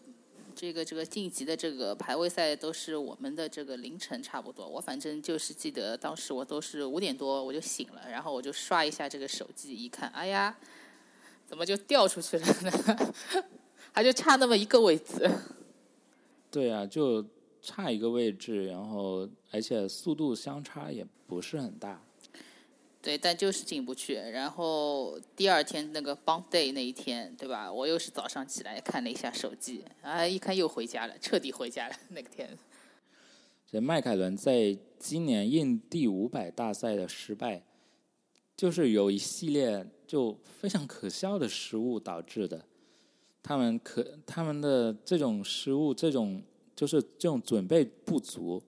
[0.62, 10.56] 这个这个晋级的这个排位赛都是我们的这个凌晨差不多，我反正就是记得当时我都是五点多我就醒了，然后我就刷一下这个手机，一看，哎呀，
[11.48, 12.72] 怎么就掉出去了呢？
[13.92, 15.28] 还就差那么一个位置。
[16.52, 17.26] 对啊，就
[17.64, 22.00] 差一个位置，然后而且速度相差也不是很大。
[23.02, 24.14] 对，但就是进不去。
[24.14, 27.74] 然后第二天那个 Bonday 那一天，对吧？
[27.74, 31.96] 我又是早上起来看了一下手机，啊，一看又回家了，彻底回家了。
[32.10, 32.56] 那个天，
[33.66, 37.64] 这迈凯伦在今年印第五百大赛的失败，
[38.56, 42.64] 就是有一系列就非常可笑的失误导致的。
[43.42, 46.44] 他们可他们的这种失误，这种
[46.76, 48.62] 就是这种准备不足，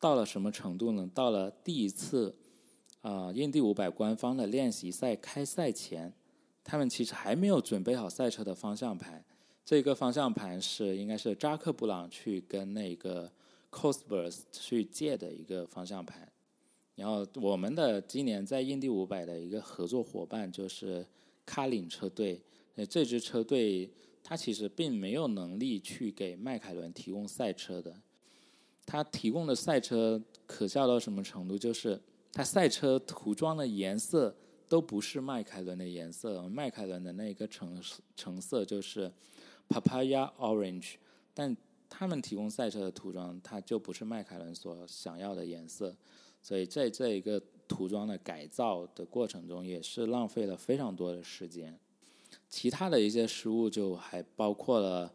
[0.00, 1.08] 到了什么程度呢？
[1.14, 2.34] 到了第一次。
[3.06, 6.12] 啊，印第五百官方的练习赛开赛前，
[6.64, 9.24] 他们其实还没有准备好赛车的方向盘。
[9.64, 13.30] 这个方向盘是应该是扎克布朗去跟那个
[13.70, 16.28] Cosworth 去借的一个方向盘。
[16.96, 21.06] 然后我们的今年在印第五百的一个合作伙伴就是
[21.44, 22.42] 卡林车队。
[22.90, 23.88] 这支车队
[24.24, 27.94] 他其实并没有能力去给迈凯伦提供赛车的。
[28.84, 31.56] 他提供的赛车可笑到什么程度？
[31.56, 32.00] 就是
[32.36, 34.36] 它赛车涂装的颜色
[34.68, 37.82] 都不是迈凯伦的颜色，迈凯伦的那个橙
[38.14, 39.10] 橙色就是
[39.70, 40.96] papaya orange，
[41.32, 41.56] 但
[41.88, 45.96] 他们提供赛车的涂装，它就不是迈凯伦所想要的颜色，
[46.42, 51.80] 所以在这一个涂装的改造的过程中，也是浪费了非常多的时间。
[52.50, 55.10] 其他的一些失误就还包括了。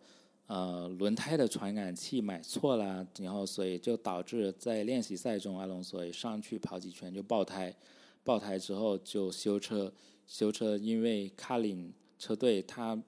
[0.52, 7.74] 呃，轮胎的传感器买错了，然后所以就导致在练习赛中，阿隆索上去跑几圈就爆胎，
[8.22, 9.93] 爆胎之后就修车，
[10.28, 13.02] 修车因为卡林车队他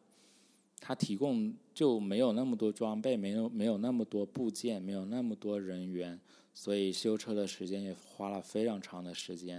[0.80, 6.18] 他提供就没有那么多装备，没有没有那么多部件，没有那么多人员，
[6.54, 9.56] 所以修车的时间也花了非常长的时间。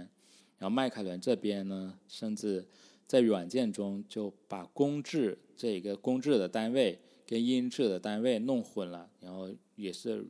[0.57, 2.65] 然后迈凯伦这边呢，甚至
[3.05, 10.25] 在软件中就把公制这个公制的单位跟音质的单位弄混了，然后也是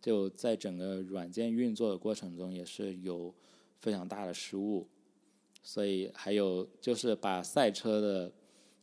[0.00, 3.34] 就在整个软件运作的过程中也是有
[3.78, 4.86] 非常大的失误，
[5.62, 8.32] 所以还有就是把赛车的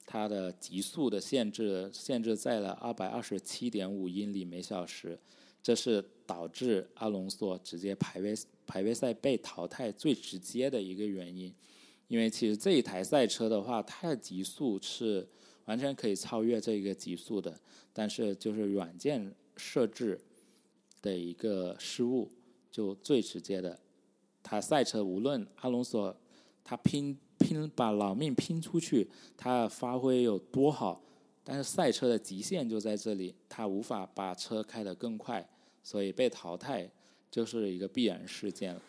[0.06, 5.18] 它的极速的限制限制在了二百二十七点五英里每小时，
[5.62, 8.36] 这是导致阿隆索直接排位。
[8.66, 11.54] 排位赛被淘汰最直接的一个原因，
[12.08, 15.28] 因为其实这一台赛车的话，它的极速是
[15.66, 17.60] 完全可以超越这个极速的，
[17.92, 20.20] 但是就是软件设置
[21.02, 22.30] 的一个失误，
[22.72, 23.80] 就最直接的，
[24.42, 26.16] 他赛车无论阿隆索
[26.64, 31.02] 他拼拼把老命拼出去，他发挥有多好，
[31.44, 35.48] 但是赛车的极限就在这里，他无法把车开得更快，
[35.82, 36.90] 所以被淘汰。
[37.34, 38.82] 就是一个必然事件了。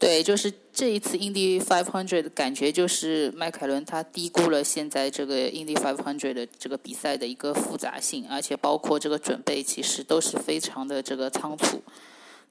[0.00, 11.82] 对，就是这一次 Indy 500感觉就是迈凯伦他低估了现在这个 Indy 500的这个比赛的一个复杂性，而且包括这个准备其实都是非常的这个仓促，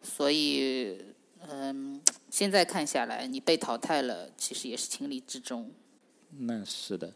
[0.04, 0.95] 所以
[1.50, 5.72] 嗯，现在看下来你被淘汰了，其实也是情理之中。
[6.38, 7.12] 那是的，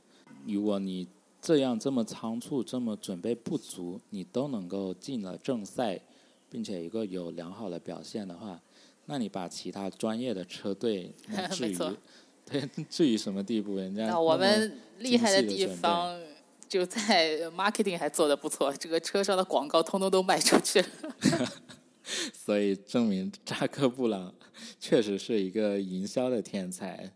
[0.47, 1.07] 如果你
[1.39, 6.01] 这样这么仓促，这么准备不足，你都能够进了正赛。
[6.49, 8.61] 并且一个有良好的表现的话，
[9.05, 11.13] 那你把其他专业的车队
[11.51, 11.77] 至于
[12.45, 13.77] 对至于什么地步？
[13.77, 16.19] 人家那我们厉害的地方
[16.67, 20.87] 就在 marketing 还做的不错，这个车上的广告通通都卖出去了。
[22.33, 24.33] 所以证明扎克布朗
[24.79, 27.13] 确实是一个营销的天才，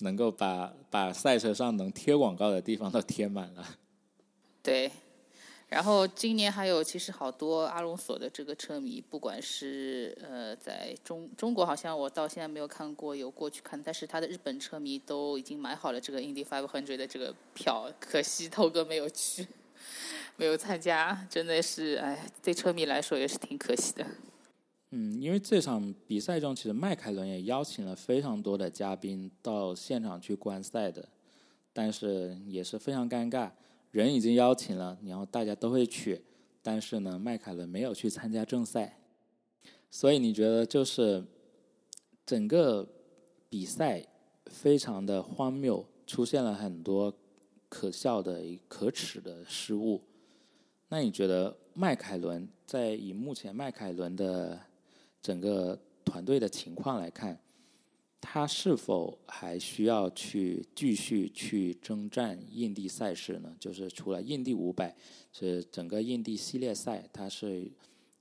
[0.00, 3.78] 能够把把赛车上能贴广告的地方都贴满了。
[4.62, 4.90] 对。
[5.74, 19.48] 然后今年还有其实好多阿隆索的这个车迷，不管是呃在中中国，好像我到现在没有看过有过去看，但是他的日本车迷都已经买好了这个 Indy 500的这个票，可惜头哥没有去，
[20.36, 24.06] 没有参加，真的是哎，对车迷来说也是挺可惜的。
[24.90, 31.08] 嗯，因为这场比赛中，其实迈凯伦也邀请了非常多的嘉宾到现场去观赛的，
[31.72, 33.50] 但是也是非常尴尬。
[33.94, 36.20] 人已经邀请了，然后大家都会去，
[36.60, 38.98] 但是呢，迈凯伦没有去参加正赛，
[39.88, 41.24] 所以你觉得就是
[42.26, 42.84] 整个
[43.48, 44.04] 比赛
[44.46, 47.14] 非常的荒谬，出现了很多
[47.68, 50.02] 可笑的、可耻的失误。
[50.88, 54.58] 那你觉得迈凯伦在以目前迈凯伦的
[55.22, 57.38] 整个团队的情况来看？
[58.26, 63.54] 他是否还需要去继续去征战印地赛事呢？
[63.60, 64.96] 就是除了印地五百，
[65.30, 67.70] 是整个印地系列赛，它是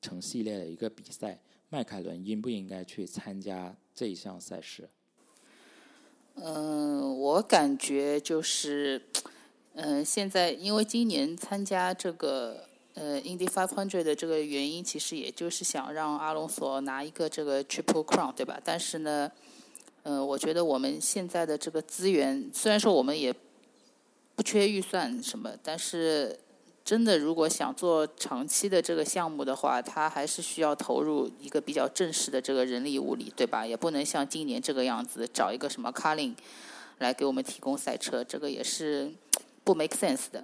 [0.01, 1.39] 成系列的一个比赛。
[1.70, 4.89] 迈凯伦应不应该去参加这一项赛事？
[6.36, 9.01] 嗯，我感觉就是，
[9.76, 18.60] 嗯，现在因为今年参加这个呃 Indy Five Hundred 的这个原因，其实也就是想让阿隆索拿一个这个 Triple Crown，对吧？
[18.62, 19.32] 但是呢。
[20.04, 23.34] 嗯，我觉得我们现在的这个资源，虽然说我们也
[24.36, 26.38] 不缺预算什么，但是
[26.84, 33.66] 真的如果想做长期的这个项目的话，它还是需要投入一个比较正式的这个人力物力，对吧？
[33.66, 36.34] 也不能像今年这个样子找一个什么 Carlin
[36.99, 39.10] 来给我们提供赛车，这个也是
[39.64, 40.43] 不 make sense 的。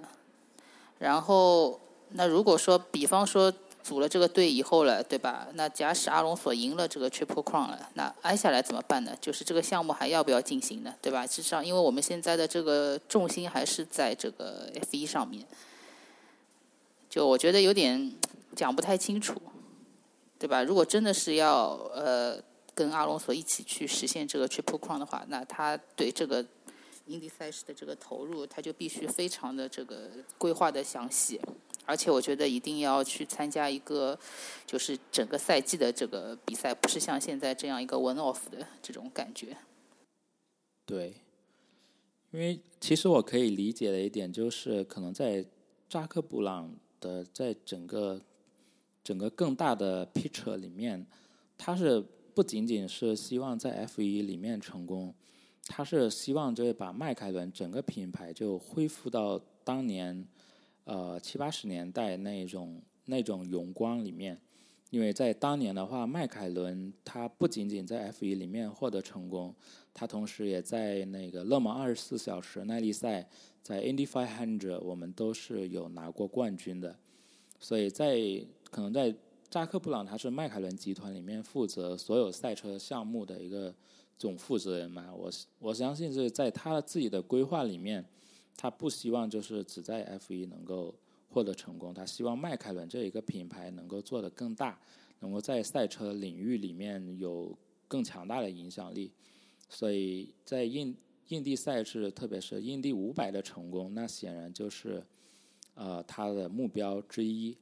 [0.98, 1.78] 然后，
[2.12, 3.52] 那如果说，比方说。
[3.90, 5.48] 组了这个队以后了，对吧？
[5.54, 9.12] 那假使阿隆索赢了这个 Triple Crown 了，那挨下来怎么办呢？
[9.20, 10.94] 就是这个项目还要不要进行呢？
[11.02, 11.26] 对吧？
[11.26, 15.44] 实际上，因为我们现在的这个重心还是在这个 F 一上面，
[17.08, 18.12] 就我觉得有点
[18.54, 19.42] 讲不太清楚，
[20.38, 20.62] 对吧？
[20.62, 22.40] 如果真的是要呃
[22.76, 26.46] 跟阿隆索一起去实现这个 Triple Crown 的话，那他对这个
[27.06, 31.40] 印地赛事的这个投入，他就必须非常的这个规划的详细。
[31.90, 34.16] 而且我觉得一定要去参加一个，
[34.64, 39.56] 就是整个赛季的这个比赛，不是像现在这样一个 one off 的这种感觉。
[40.86, 41.14] 对，
[42.30, 45.44] 因为其实我可以理解的一点就是，可能在
[45.88, 48.22] 扎克布朗的在整个
[49.02, 51.04] 整个更大的 picture 里面，
[51.58, 52.00] 他是
[52.32, 55.12] 不仅仅是希望在 F 一里面成功，
[55.66, 60.24] 他是希望就是把迈凯伦整个品牌就恢复到当年。
[60.84, 64.40] 呃，七八十年代那种那种荣光里面，
[64.90, 69.54] 因为在当年的话，迈凯伦他不仅仅在 F 一里面获得成功，
[69.94, 73.28] 他同时也在那个勒芒二十四小时耐力赛，
[73.62, 76.98] 在 Indy 500我们都是有拿过冠军的，
[77.58, 78.18] 所以在
[78.70, 79.14] 可能在
[79.48, 83.74] 扎克布朗他是迈凯伦集团里面负责所有赛车项目的一个
[84.16, 88.04] 总负责人嘛，我我相信是在他自己的规划里面，
[88.60, 90.94] 他不希望就是只在 F 一能够。
[91.32, 94.76] 获得成功，他希望迈凯伦这一个品牌能够做得更大，
[95.20, 97.56] 能够在赛车领域里面有
[97.86, 99.12] 更强大的影响力。
[99.68, 100.92] 所以在印
[101.28, 105.00] 印地赛事，特别是印地五百的成功，那显然就是
[105.74, 107.56] 呃他的目标之一。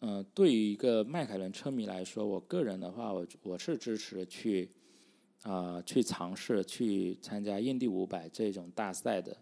[0.00, 4.68] 嗯，对于一个迈凯伦车迷来说，我个人的话，我我是支持去
[5.44, 9.36] 啊去尝试去参加印地五百这种大赛的。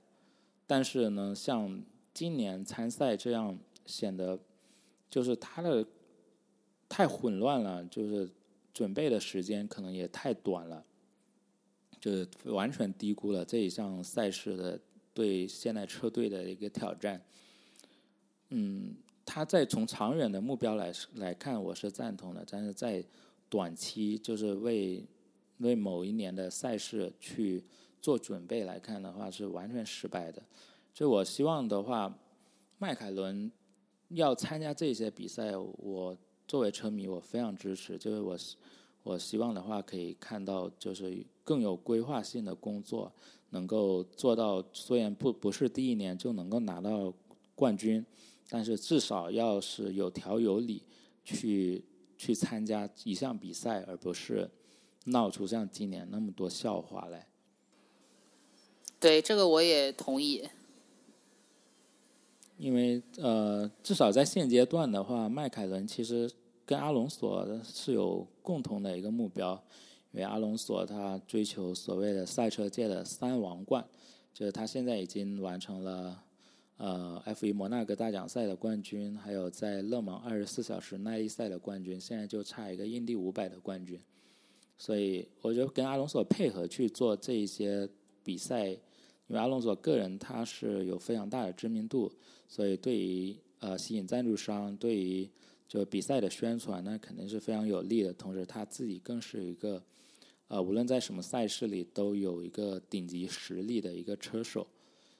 [0.66, 4.38] 但是呢，像今年参赛这样显得，
[5.08, 5.86] 就是他的
[6.88, 8.28] 太混乱了，就是
[8.72, 10.84] 准备的时间可能也太短了，
[12.00, 14.80] 就是完全低估了这一项赛事的
[15.14, 17.22] 对现代车队的一个挑战。
[18.50, 18.94] 嗯，
[19.24, 23.04] 他在从长远的目标来来看，我是赞同的，但是在
[23.48, 25.04] 短期就是为
[25.58, 27.64] 为某一年的赛事去
[28.06, 30.40] 做准备来看的话，是完全失败的。
[30.94, 32.16] 就我希望的话，
[32.78, 33.50] 迈凯伦
[34.10, 37.98] 要参加这些比赛，我作为车迷，我非常支持。
[37.98, 38.38] 就是我，
[39.02, 43.12] 我希望的话，可以看到就是更有规划性的工作，
[43.50, 47.12] 能够做到虽然不不是第一年就能够拿到
[47.56, 48.06] 冠军，
[48.48, 50.80] 但是至少要是有条有理
[51.24, 51.84] 去
[52.16, 54.48] 去参加一项比赛，而不是
[55.06, 57.26] 闹出像今年那么多笑话来。
[58.98, 60.42] 对，这个我也同意。
[62.58, 66.30] 因为呃，至少在现阶段的话，迈凯伦其实
[66.64, 69.52] 跟阿隆索是有共同的一个目标，
[70.12, 73.86] 因为阿隆索他追求所谓的赛车界的三王冠，
[74.32, 76.22] 就是他现在已经完成了
[76.78, 84.00] 呃 F1 摩纳哥大奖赛的冠军，还有在勒芒二十四小时耐力赛的冠军，现在就差一个印第五百的冠军，
[84.78, 87.86] 所以我觉得跟阿隆索配合去做这一些
[88.24, 88.74] 比赛。
[89.28, 92.12] 因为阿隆索个人他是有非常大的知名度，
[92.46, 95.28] 所以对于呃吸引赞助商，对于
[95.66, 98.12] 就比赛的宣传，那肯定是非常有利的。
[98.12, 99.82] 同时他自己更是一个
[100.46, 104.64] 呃无论在什么赛事里都有一个顶级实力的一个车手，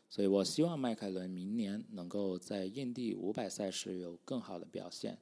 [0.09, 5.19] 所以我希望迈凯伦明年能够在印地五百赛事有更好的表现。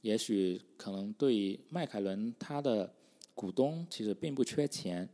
[0.00, 2.92] 也许可能对于迈凯伦他的
[3.34, 5.08] 股东其实并不缺钱。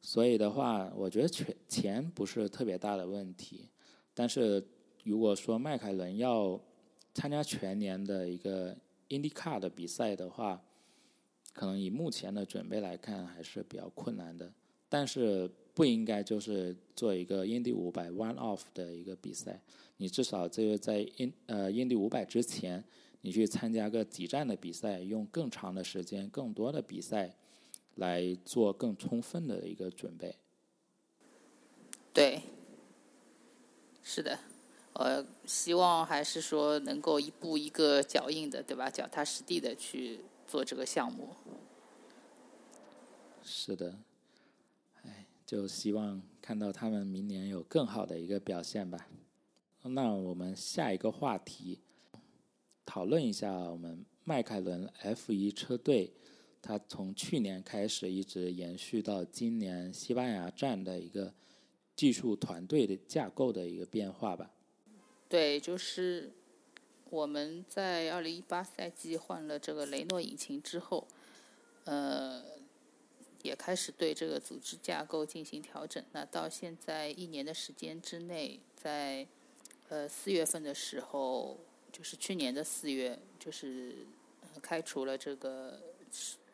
[0.00, 3.68] 所以的话，我觉得钱钱不是特别大的问题，
[4.14, 4.64] 但是
[5.04, 6.58] 如果说迈凯伦要
[7.14, 8.76] 参加全年的一个
[9.08, 10.62] IndyCar 的比赛的话，
[11.52, 14.52] 可能以目前的准备来看还是比较困难的。
[14.88, 19.60] 但是不应该就是做一个 Indy 五百 One Off 的一个比赛，
[19.98, 22.82] 你至少这个在 In 呃 Indy 五百之前，
[23.20, 27.34] 你去参加个几站的比赛，用更长的时间、更多的比赛。
[27.98, 30.36] 来做更充分的一个准备。
[32.12, 32.42] 对，
[34.02, 34.38] 是的，
[34.92, 38.88] 呃，希望还是说能够一步一个脚印的，对吧？
[38.88, 41.34] 脚踏实地的去做这个项目。
[43.42, 43.98] 是的，
[45.02, 49.08] 哎，就希望看到他们明年有更好的一个表现吧。
[49.82, 51.80] 那我们下一个话题，
[52.84, 56.14] 讨论一下我们迈凯伦 F 一车队。
[56.60, 61.32] 他从去年开始一直延续到今年西班牙站的一个
[61.94, 64.50] 技术团队的架构的一个变化吧。
[65.28, 66.32] 对，就是
[67.10, 71.06] 我们在二零一八赛季换了这个雷诺引擎之后，
[71.84, 72.42] 呃，
[73.42, 76.04] 也开始对这个组织架构进行调整。
[76.12, 79.26] 那到现在一年的时间之内，在
[79.88, 81.58] 呃四月份的时候，
[81.92, 84.06] 就是去年的四月，就是
[84.60, 85.80] 开除了这个。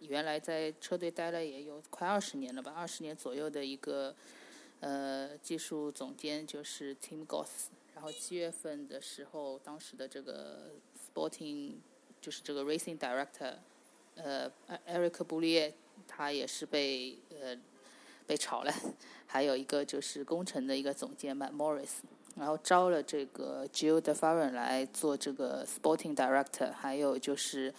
[0.08, 4.14] 原来在车队待了也有快二十年了吧，二十年左右的一个
[4.80, 10.72] 呃技术总监就是 Tim Goss，然后七月份的时候，当时的这个
[11.14, 11.74] Sporting
[12.20, 13.54] 就是这个 Racing Director
[14.16, 14.50] 呃
[14.86, 15.72] Eric Boulier
[16.06, 17.56] 他也是被呃
[18.26, 18.72] 被炒了，
[19.26, 22.00] 还有一个就是工程的一个总监 Matt Morris，
[22.36, 27.72] 然后招了这个 Jill De f a r e n 来做这个 Sporting Director，还有就是。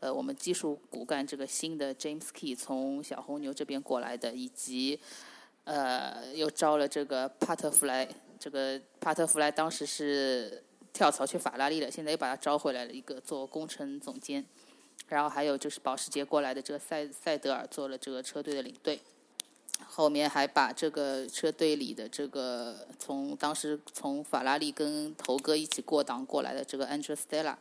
[0.00, 4.98] 呃，我们技术骨干这个新的 James Key 从小红牛这边过来的，以及
[5.64, 14.44] 呃又招了这个帕特弗莱，这个帕特弗莱当时是跳槽去法拉利了，现在又把他招回来了一个做工程总监。
[15.08, 19.00] 然后还有就是保时捷过来的这个塞塞德尔做了这个车队的领队。
[19.86, 27.54] 后面还把这个车队里的这个从当时从法拉利跟头哥一起过档过来的这个 Andrea Stella，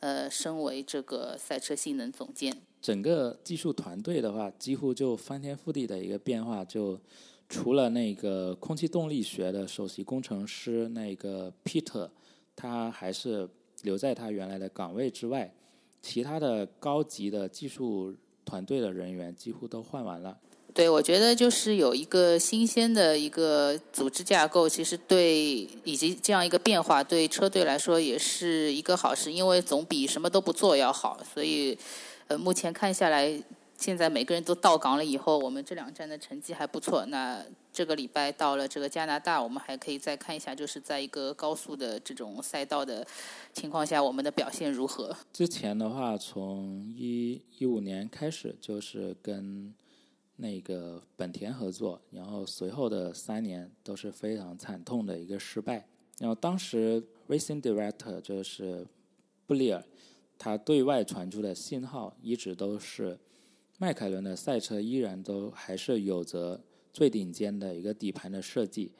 [0.00, 2.56] 呃，升为这个赛车性能总监。
[2.80, 6.64] 整个技术团队的话，几乎就翻天覆地的一个变化。
[6.64, 7.00] 就
[7.48, 12.08] 除了那个空气动力学的首席工程师那个 Peter，
[12.54, 13.48] 他还是
[13.82, 15.52] 留在他原来的岗位之外，
[16.02, 20.38] 其他的高级的技术团队的人员几乎都换完了。
[20.76, 31.18] 对，我觉得就是有一个新鲜的一个组织架构，其实对以及这样一个变化，对车队来说也是一个好事，因为总比什么都不做要好。
[31.32, 31.78] 所以，
[32.28, 33.42] 呃，目前看下来，
[33.78, 37.06] 现在每个人都到岗了以后，我们这两站的成绩还不错。
[37.06, 43.02] 那这个礼拜到了这个加拿大，我们还可以再看一下，就是在一个高速的这种赛道的
[43.54, 45.16] 情况下，我们的表现如何？
[45.32, 49.72] 之前的话，从一一五年开始，就是跟。
[50.38, 55.88] 那个本田合作，然后随后的三年都是非常惨痛的一个失败。
[56.18, 58.86] 然后当时 Racing Director 就是
[59.46, 59.82] 布利尔，
[60.36, 63.18] 他对外传出的信号一直都是
[63.78, 66.62] 迈凯伦的赛车依然都还是有着
[66.92, 68.92] 最顶尖的一个底盘的设计。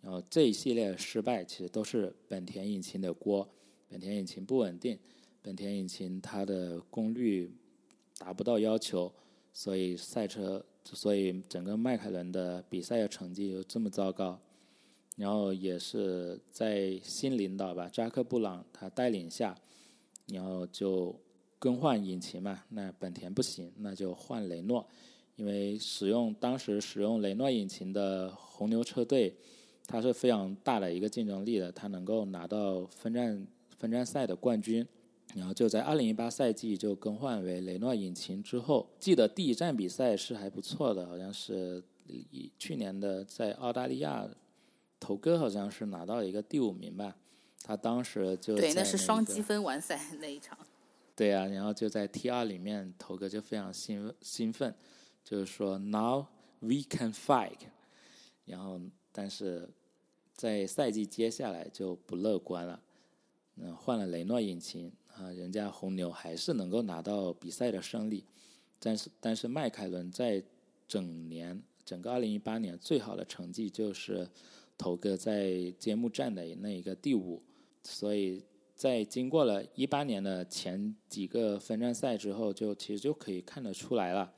[0.00, 3.46] 然后这一系列失败其实都是本田引擎的锅，
[3.88, 4.98] 本田引擎不稳定，
[5.42, 7.52] 本田引擎它的功率
[8.16, 9.12] 达不到要求，
[9.52, 10.64] 所以赛车。
[10.84, 14.40] 所以整个迈凯伦的比赛的成绩又这么糟糕，
[15.16, 19.54] 然后也是在新领导吧，扎克布朗他带领下，
[20.26, 21.14] 然后就
[21.58, 22.62] 更换引擎嘛。
[22.70, 24.86] 那本田不行，那就换雷诺，
[25.36, 29.34] 因为使用当时使用雷诺引擎的红牛车队，
[29.86, 34.86] 它是非常大的一个竞争力的，它能够拿到分站分站赛的冠军。
[35.34, 44.26] 然后就在二零一八赛季就更换为雷诺引擎之后，记得第一站比赛是还不错的，好像是以去年的在澳大利亚，
[44.98, 47.14] 头哥好像是拿到一个第五名吧，
[47.62, 50.58] 他当时就对，那是双积分完赛那一场。
[51.14, 54.74] 对啊，然后就在 T 二里面，头哥就非常兴兴奋，
[55.22, 56.26] 就是说 Now
[56.60, 57.58] we can fight，
[58.46, 58.80] 然后
[59.12, 59.68] 但是
[60.32, 62.80] 在赛季接下来就不乐观了，
[63.56, 64.90] 嗯，换了雷诺引擎。
[65.18, 68.24] 啊，人家红牛还是能够拿到比赛的胜利，
[68.78, 70.40] 但是但是迈凯伦在
[70.86, 74.28] 整年整个二零一八年最好的成绩就是
[74.76, 77.42] 头哥在揭幕战的那一个第五，
[77.82, 78.44] 所以
[78.76, 84.32] 在经过了一八年的前几个分站赛之后，就其实就可以看得出来了，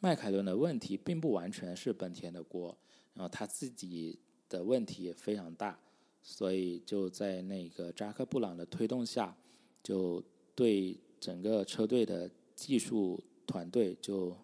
[0.00, 2.74] 迈凯伦的问题并不完全是本田的锅，
[3.12, 4.18] 然后他自己
[4.48, 5.78] 的问题也非常大，
[6.22, 9.36] 所以就在那个扎克布朗的推动下。
[9.82, 10.22] 就
[10.54, 14.36] 对整个车队的技术团队就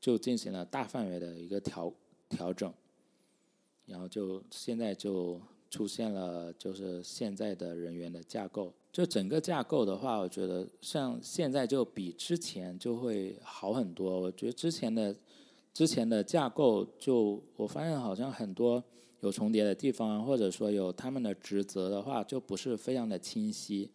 [0.00, 1.92] 就进行了大范围的一个调
[2.28, 2.72] 调整，
[3.86, 14.20] 然后就现在就出现了就是现在的人员的架构，就整个架构的话，我觉得像现在就比之前就会好很多。
[14.20, 15.14] 我觉得之前的
[15.74, 18.82] 之前的架构就我发现好像很多
[19.20, 23.90] 有重叠的地方，或者说有他们的职责的话，就不是非常的清晰。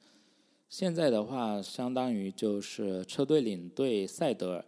[0.76, 4.66] 现在的话，相当于就是车队领队赛德尔，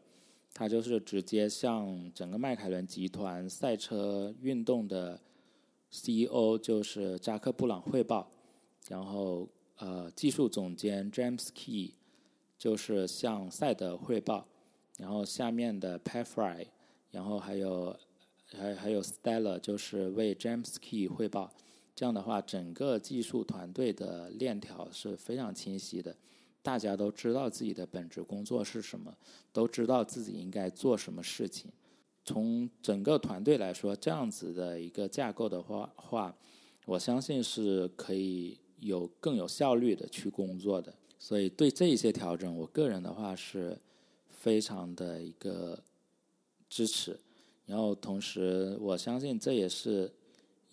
[0.53, 5.19] 他就是直接向整个迈凯伦集团赛车运动的
[5.89, 8.29] CEO，就是扎克布朗汇报。
[8.87, 9.49] 然后，
[9.79, 11.95] 呃，技术总监 James Key
[12.55, 14.45] 就是向赛德汇报。
[14.99, 16.67] 然后下面的 p a f r y
[17.09, 17.97] 然后还有
[18.45, 21.51] 还还有 Stella，就是为 James Key 汇报。
[21.95, 26.13] 这样的话，整个技术团队的链条是非常清晰的，
[26.61, 29.15] 大家都知道自己的本职工作是什么，
[29.53, 31.71] 都知道自己应该做什么事情。
[32.25, 36.35] 从整个团队来说，这样子的一个架构的话，话
[36.85, 40.93] 我相信是可以有更有效率的去工作的。
[41.17, 43.79] 所以对这一些调整，我个人的话是
[44.29, 45.81] 非常的一个
[46.67, 47.17] 支持。
[47.65, 50.11] 然后同时，我相信这也是。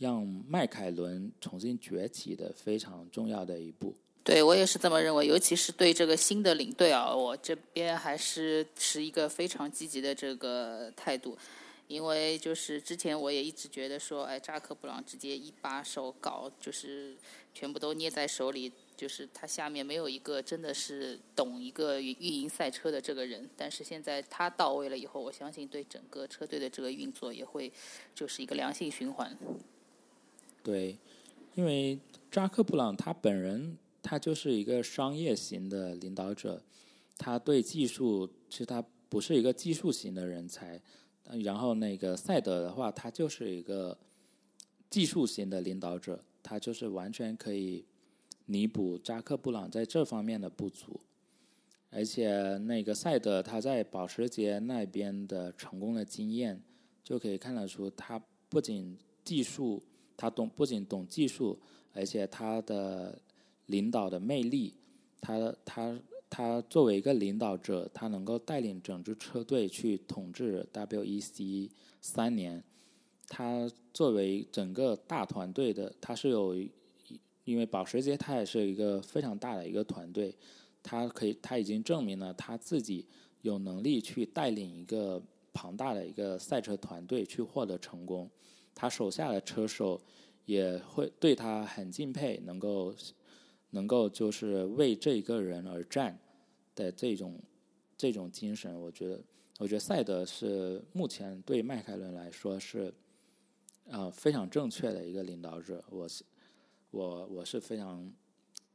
[0.03, 3.95] 让迈凯伦重新崛起的非常重要的一步。
[4.25, 11.37] 对我也是这么认为，尤其是对这个新的领队啊，我这边还是持一个非常积极的这个态度，
[11.87, 17.17] 因为就是之前我也一直觉得说，哎，扎克布朗直接一把手搞，就是
[17.55, 23.51] 全部都捏在手里，就是他下面没有一个真的是懂一个运营赛车的这个人。
[23.57, 27.73] 但是现在他到位了以后，我相信对整个车队的这个运作也会
[28.15, 29.37] 就是一个良性循环。
[30.63, 30.97] 对，
[31.55, 31.99] 因为
[32.31, 36.63] 扎克布朗他本人他就是一个商业型的领导者，
[37.19, 40.81] 他对技术其实他不是一个技术型的人才，
[41.43, 43.99] 然后那个赛德的话，他就是一个
[44.89, 47.85] 技术型的领导者，他就是完全可以
[48.47, 51.01] 弥补扎克布朗在这方面的不足。
[51.91, 56.59] 而且那个赛德他在保时捷那边的成功的经验，
[57.05, 59.83] 就可以看得出他不仅技术，
[60.17, 61.59] 他懂不仅懂技术，
[61.93, 63.19] 而且他的
[63.67, 64.75] 领导的魅力，
[65.21, 65.99] 他他
[66.29, 72.63] 他作为一个领导者，他能够带领整支车队去统治 WEC 三年，
[73.29, 76.55] 他作为整个大团队的，他是有，
[77.45, 80.35] 因为保时捷它也是一个非常大的一个团队。
[80.83, 83.07] 他可以，他已经证明了他自己
[83.43, 88.29] 有能力去带领一个庞大的一个赛车团队去获得成功。
[88.75, 90.01] 他手下的车手
[90.45, 92.95] 也会对他很敬佩，能够
[93.71, 96.19] 能够就是为这一个人而战
[96.75, 97.41] 的这种
[97.97, 99.21] 这种精神，我觉得，
[99.59, 102.93] 我觉得赛德是目前对迈凯伦来说是
[103.87, 105.85] 呃非常正确的一个领导者。
[105.91, 106.25] 我是
[106.91, 108.13] 我我是非常。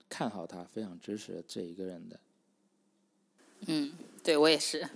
[0.09, 2.17] 看好他，非常支持这一个人的。
[3.65, 3.91] 嗯，
[4.23, 4.87] 对我也是。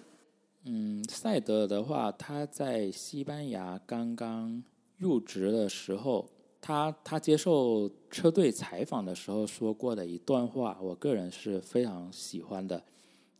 [0.64, 4.64] 嗯，赛德的话，他在西班牙刚刚
[5.02, 6.30] 入职的时候，
[6.62, 12.84] 他他接受车队采访的时候说过的一段话，我个人是非常喜欢的。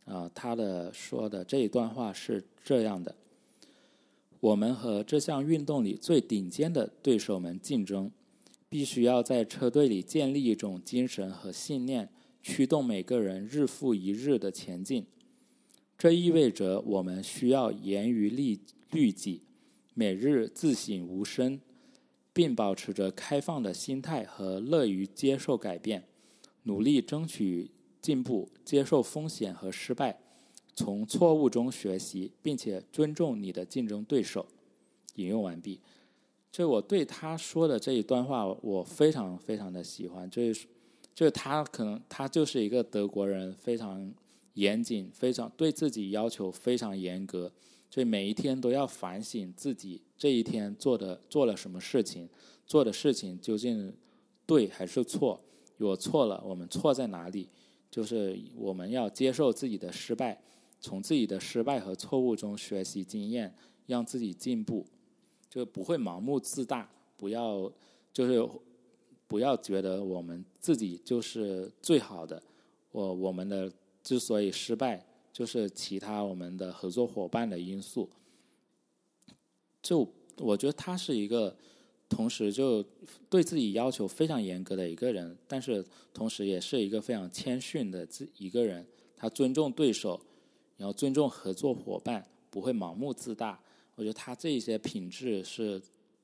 [0.04, 3.14] 啊，他的说的这一段话是这样的：
[4.40, 8.10] 我们和这项运动里最顶尖的对手们竞争。
[8.68, 12.08] 必须要在车队里建立一种精神和信念，
[12.42, 15.04] 驱动每个人日复一日的前进。
[15.98, 18.58] 这意味着我们需要严于律
[18.90, 19.42] 律己，
[19.94, 21.60] 每日自省无声，
[22.32, 26.04] 并保持着开放的心态和乐于接受改变，
[26.62, 27.70] 努力争取
[28.00, 30.18] 进步，接受风险和失败，
[30.74, 34.46] 从错误中学习，并且尊重你的竞争对手。
[35.16, 35.80] 引用完毕。
[36.50, 40.28] 就我对他说的这一段话，我非常非常的喜欢。
[40.30, 40.66] 就是，
[41.14, 44.12] 就是他可能他就是一个德国人，非常
[44.54, 47.52] 严谨，非常对自己要求非常严格，
[47.92, 52.26] 所以每一天都要反省自己这一天做的做了什么事情，
[52.66, 53.94] 做的事情究竟
[54.46, 55.38] 对还是错？
[55.76, 57.50] 我错了，我们错在哪里？
[57.90, 60.40] 就是我们要接受自己的失败，
[60.80, 63.54] 从自己的失败和错误中学习经验，
[63.86, 64.86] 让自己进步。
[65.50, 67.70] 就不会盲目自大，不要
[68.10, 68.42] 就是
[69.28, 72.42] 不要觉得我们自己就是最好的。
[72.90, 73.70] 我我们的
[74.02, 78.08] 之所以失败，就是其他我们的合作伙伴的因素。
[79.82, 80.06] 就
[80.36, 81.56] 我觉得他是一个，
[82.08, 82.84] 同时就
[83.28, 88.86] 对自己要求非常严格的一个人，但是同时也是一个非常谦逊的自一个人。
[89.16, 90.20] 他尊重对手，
[90.76, 93.60] 然后尊重合作伙伴，不会盲目自大。
[93.94, 95.80] 我觉得他这一些品质是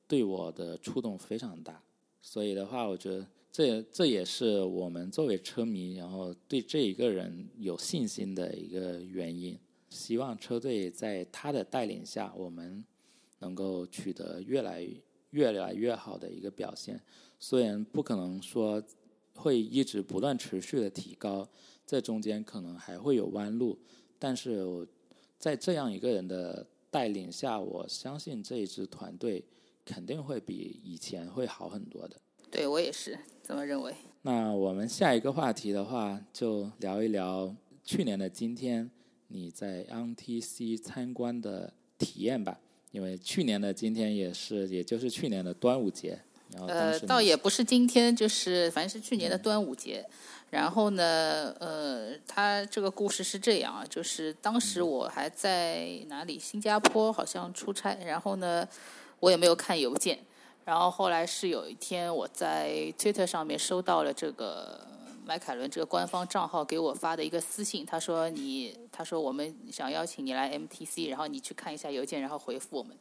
[0.07, 1.81] 对我的触动非常大，
[2.21, 9.57] 所以的话，我觉得这这也是我们作为车迷，然后对这一个人有信心的一个原因。
[9.89, 12.83] 希望车队在他的带领下，我们
[13.39, 14.87] 能够取得越来
[15.31, 17.01] 越来越好的一个表现。
[17.39, 18.83] 虽然不可能说
[19.35, 21.47] 会一直不断持续的提高，
[21.85, 23.79] 这中间可能还会有弯路，
[24.17, 24.87] 但是我
[25.37, 26.67] 在这样一个人的。
[26.91, 29.45] 带领下，我相信这一支团队
[29.85, 32.19] 肯定会比以前会好很多的。
[32.49, 33.15] 对我也是
[33.49, 33.91] 这么认为。
[34.21, 37.51] 那我们下一个话题的话，就聊一聊
[37.83, 38.87] 去年的今天
[39.29, 42.59] 你在 NTC 参观的体验吧。
[42.91, 46.19] 因为去年的今天也是，也就是去年的端午节。
[46.67, 50.05] 呃，倒也不是今天，就是反正是去年的端午节。
[50.51, 58.67] 然后呢，呃，他这个故事是这样啊，就是当时我还在哪里，新加坡好像出差，然后呢，
[59.19, 60.19] 我也没有看邮件，
[60.65, 64.85] 然后后来是有一天我在 Twitter 上面收到了这个
[65.25, 72.97] 迈凯伦这个官方账号给我发的一个私信，他说你，他说我们想邀请你来 MTC，然后你去看一下邮件，然后回复我们，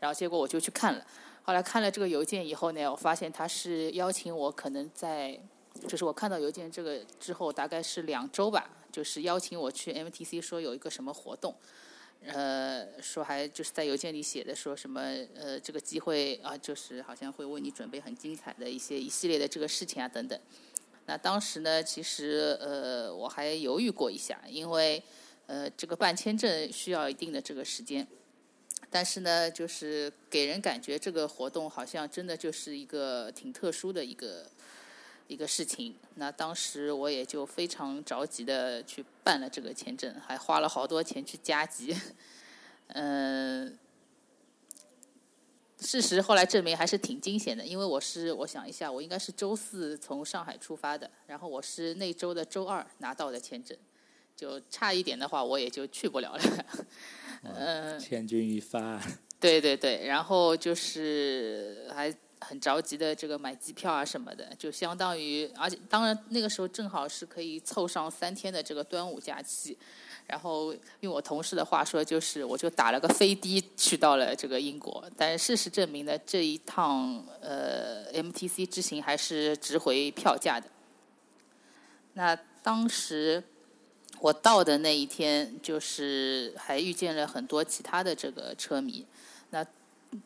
[0.00, 1.06] 然后结果我就去看了，
[1.42, 5.40] 后来看了这个邮件以后呢，我发现他是邀请我可能在。
[5.88, 11.54] 就是我看到邮件这个之后，大概是两周吧，就是邀请我去 MTC，说有一个什么活动，
[12.26, 15.00] 呃，说还就是在邮件里写的说什么
[15.34, 20.38] 呃这个机会啊，就是好像会为你准备很精彩的一些一系列的这个事情啊等等。
[21.06, 25.02] 那当时呢，其实呃我还犹豫过一下，因为
[25.46, 28.06] 呃这个办签证需要一定的这个时间，
[28.88, 34.48] 但是呢，就是给人感觉这个活动好像真的就是一个挺特殊的一个。
[35.26, 35.94] 一个事情。
[36.16, 41.96] 那当时我也就非常着急的去办了这个签证，还花了好多钱去加急。
[42.88, 43.78] 嗯，
[45.78, 53.76] 事实后来证明还是挺惊险的，因为我是我想一下，我应该是周四从上海出发的，然后我是那周的周二拿到的签证。
[54.34, 56.42] 就差一点的话，我也就去不了了。
[57.44, 59.00] 嗯，千钧一发。
[59.38, 62.12] 对对对，然后就是还
[62.44, 69.76] 很着急的这个买机票啊什么的，就相当于，而且当然那个时候正好是可以凑上三天的这个端午假期，
[70.26, 75.04] 然后用我同事的话说，就是我就打了个飞的去到了这个英国。
[75.16, 80.68] 但事实证明呢，这一趟呃 MTC 之行还是值回票价的。
[82.14, 83.42] 那当时。
[84.20, 89.04] 我到的那一天，就是还遇见了很多其他的这个车迷。
[89.50, 89.66] 那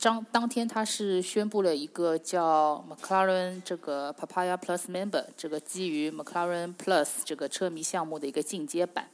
[0.00, 9.08] 当当天他是宣布了一个叫 McLaren 这个 Papaya Plus Member 这个基于 McLaren Plus 这个车迷项目的一个进阶版，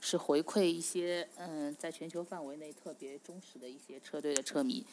[0.00, 4.84] 是回馈一些嗯在全球范围内特别忠实的一些车队的车迷。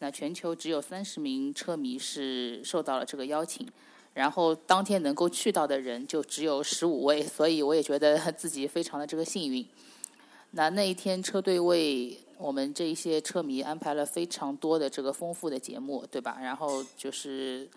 [0.00, 3.66] 那全球只有三十名车迷是受到了这个邀请。
[4.14, 9.64] 然后当天能够去到的人就只有十五位，所以我也觉得自己非常的这个幸运。
[10.52, 16.38] 那那一天车队为我们这一些车迷安排了非常多的这个丰富的节目，对吧？
[16.40, 17.68] 然后就是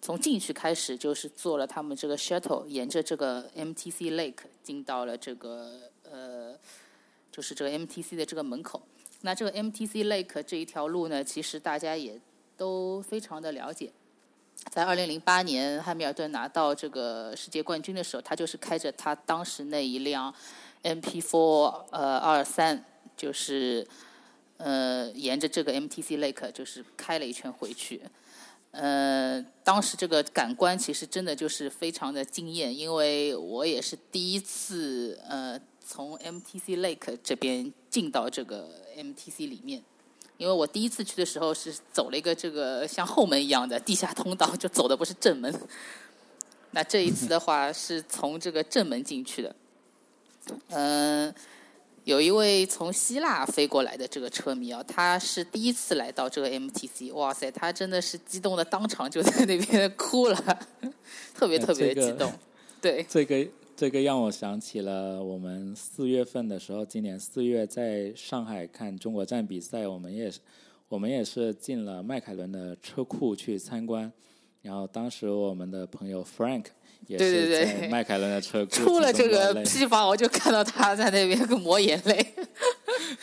[0.00, 5.80] 从进去开始就是坐了他们这个 shuttle，沿着这个 MTC Lake 进到了这个
[6.10, 6.54] 呃，
[7.30, 8.80] 就是这个 MTC 的这个门口。
[9.20, 12.18] 那这个 MTC Lake 这一条路呢，其实大家也
[12.56, 13.92] 都非常的了解。
[14.70, 20.32] 在二零零八年，汉密尔顿拿到这个世界冠军的时候，他就是开着他当时那一辆
[20.82, 22.84] MP4 呃二三，
[23.16, 23.86] 就是
[24.56, 28.02] 呃沿着这个 MTC Lake 就是开了一圈回去。
[28.72, 39.82] 呃，当时这个感官其实真的就是非常的惊艳，因为我也是第一次呃从 MTC Lake 这边进到这个 MTC 里面。
[40.38, 45.54] 因为我第一次去的时候是走了一个这个像后门一样的地下通道，就走的不是正门。
[46.72, 49.54] 那这一次的话是从这个正门进去的。
[50.68, 51.34] 嗯，
[52.04, 60.58] 有一位从希腊飞过来的这个车迷啊，他是第一次来到这个 MTC，哇塞，他真的是激动的当场就在那边哭了，
[61.34, 62.32] 特别特别激动。
[62.80, 63.48] 对，这个。
[63.74, 70.38] 这个让我想起了我们四月份的时候，今年四月在上海看中国站比赛，我们也是，
[70.88, 74.12] 我们也是进了迈凯伦的车库去参观，
[74.60, 76.66] 然后当时我们的朋友 Frank
[77.06, 82.34] 也是在迈凯伦的车 库出了这个批发，我就看到他在那边抹眼泪。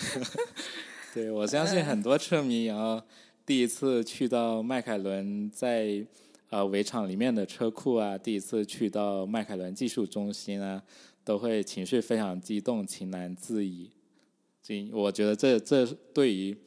[1.14, 3.02] 对，我相信很多车迷，然后
[3.46, 6.06] 第一次去到迈凯伦在。
[6.52, 10.82] 呃，围场里面的车库啊，第一次去到迈凯伦技术中心啊，
[11.24, 13.92] 都会情绪非常激动，情难自已。
[14.64, 16.58] 这我觉得这这对于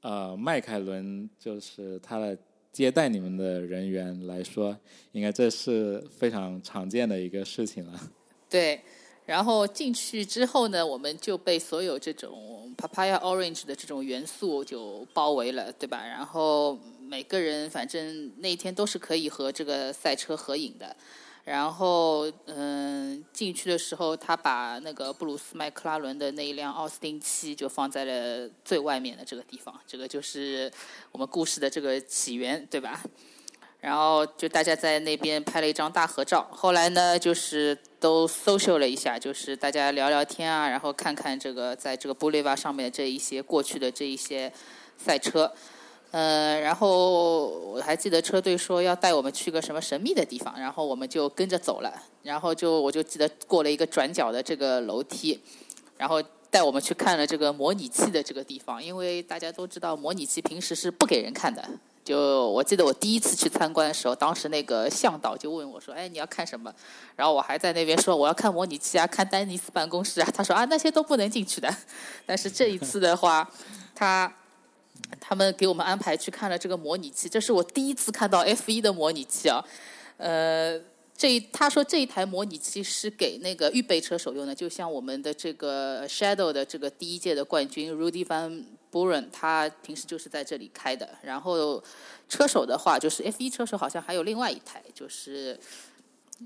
[0.00, 2.36] 呃迈凯伦就是他的
[2.72, 4.76] 接待你们的人员来说，
[5.12, 8.00] 应该这是非常常见的一个事情了。
[8.48, 8.80] 对，
[9.26, 16.04] 然后进去之后呢，我们就被所有这种 Papaya Orange 的这种元素就包围了，对吧？
[16.04, 16.78] 然后。
[17.12, 20.96] 每个人反正那一天都是可以和这个赛车合影的，
[21.44, 30.70] 然后嗯进去的时候，他把那个布鲁斯麦克拉伦的那一辆奥斯汀七就放在了最外面的这个地方，这个就是
[31.10, 33.02] 我们故事的这个起源，对吧？
[33.80, 44.52] 然后就大家在那边拍了一张大合照，后来呢就是都 social 了一下，就是大家聊聊天啊，然后看看这个在这个布雷瓦上面这一些过去的这一些
[44.96, 45.52] 赛车。
[46.12, 51.90] 呃，然后我还记得车队说要带我们去个什么神秘的地方，然后我们就跟着走了。
[52.22, 55.40] 然后就我就记得过了一个转角的这个楼梯，
[55.96, 58.80] 然后带我们去看了这个模拟器的这个地方。
[58.82, 61.66] 因为大家都知道模拟器平时是不给人看的。
[62.04, 66.70] 就我记得我第一次去参观的时候，当时那个向导就问我说：“哎，你要看什么？”
[67.16, 71.74] 然后我还在那边说：“我要看模拟器啊，看丹尼斯办公室啊。”他说：“啊，那些都不能进去的。
[72.26, 73.50] ”但是这一次的话，
[73.94, 74.30] 他。
[75.20, 79.64] 他们给我们安排去看了这个模拟器，这是我第一次看到 F 一的模拟器啊。
[80.16, 80.78] 呃，
[81.16, 91.08] 这他说这一台模拟器是给那个预备车手用的，就像我们的这个 Shadow 的这个第一届的冠军 Rudy Van Buren，他平时就是在这里开的。
[91.22, 91.82] 然后
[92.28, 95.58] 车手的话，就是 F 一车手好像还有另外一台，就是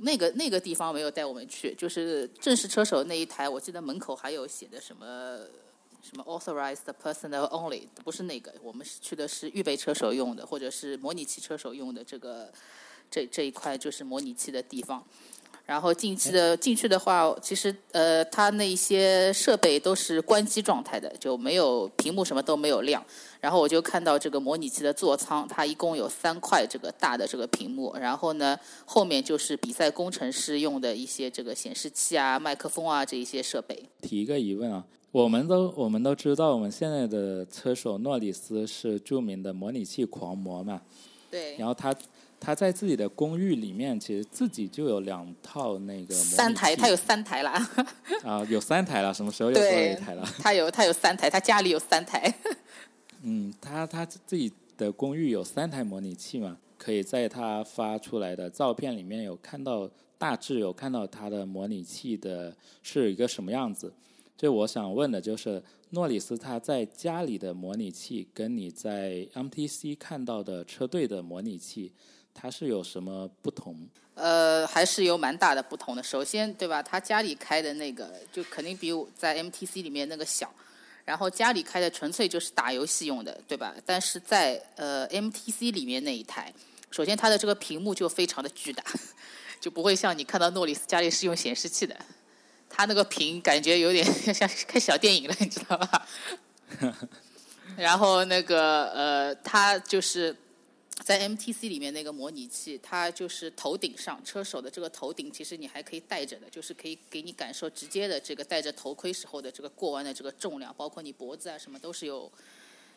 [0.02, 5.38] 那个那个地方没有带我们去，就是正式车手那一台，我记得门口还有写的什么。
[6.08, 12.48] 什么 authorized personnel only 不是那个，我们是去的是预备车手用的，或者是模拟器车手用的这个
[13.10, 15.02] 这这一块就是模拟器的地方。
[15.64, 23.04] 然后进去的进去的话，其实呃，它那些设备都是关机状态的，就没有屏幕，什么都没有亮。
[23.40, 33.88] 然后我就看到这个模拟器的座舱，它一共有三块这个大的这个屏幕，然后呢，后面就是比赛工程师用的一些这个显示器啊、麦克风啊这一些设备。
[34.02, 34.84] 提一个疑问啊，
[35.16, 40.82] 我们都我们都知道，我们现在的车手诺里斯是著名的模拟器狂魔嘛？
[41.30, 41.56] 对。
[41.56, 41.94] 然后他。
[42.38, 47.70] 他在自己的公寓里面，其实自己就有两套那个三台，他有三台啦。
[48.22, 50.22] 啊，有三台了，什么时候有多一台了？
[50.38, 52.32] 他有，他有三台，他家里有三台。
[53.24, 56.58] 嗯，他他自己的公寓有三台模拟器嘛？
[56.76, 59.88] 可以在他发出来的照片里面有看到，
[60.18, 63.90] 大致有看到他的模拟器的是一个什么样子。
[64.36, 71.92] 就我想问的就是，诺里斯他在家里的模拟器跟你在 MTC 看到的车队的模拟器。
[72.38, 73.74] 它是有什么不同？
[74.12, 76.02] 呃，还是有蛮大的不同的。
[76.02, 76.82] 首先，对吧？
[76.82, 80.52] 他家里开的那个就肯定比我在 MTC 里面那个小，
[81.06, 83.74] 然后家里开的纯粹就是打游戏用的，对吧？
[83.86, 86.52] 但是在呃 MTC 里面那一台，
[86.90, 88.84] 首先它的这个屏幕就非常的巨大，
[89.58, 91.96] 就不会像你看到诺里斯家里是用显示器的，
[92.76, 94.04] 他那个屏感觉有点
[94.34, 96.06] 像看小电影了，你知道吧？
[97.78, 100.36] 然后那个呃，他就是。
[101.04, 112.32] 在 MTC 里面那个模拟器，它就是头顶上车手的这个头顶，其实你还可以戴着的，就是可以给你感受直接的这个戴着头盔时候的这个过弯的这个重量，包括你脖子啊什么都是有，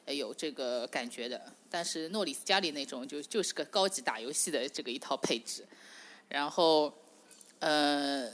[0.08, 1.40] 有这个感觉的。
[1.70, 5.68] 但是诺里斯家里那种就就是个高级打游戏的这个一套配置，
[6.30, 6.92] 然后，
[7.60, 8.32] 呃。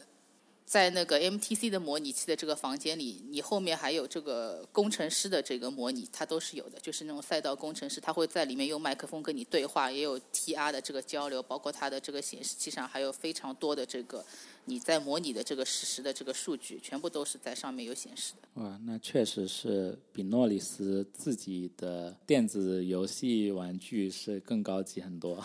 [0.65, 14.25] 在那个 MTC 的模拟器的这个房间里，你后面还有这个工程师的这个模拟，它都是有的，就是那种赛道工程师，他会在里面用麦克风跟你对话，也有 TR 的这个交流，包括它的这个显示器上还有非常多的这个
[14.65, 18.63] 你在模拟的这个实时的这个数据，全部都是在上面有显示的。
[18.63, 25.43] 哇，那确实是比诺里斯自己的电子游戏玩具是更高级很多。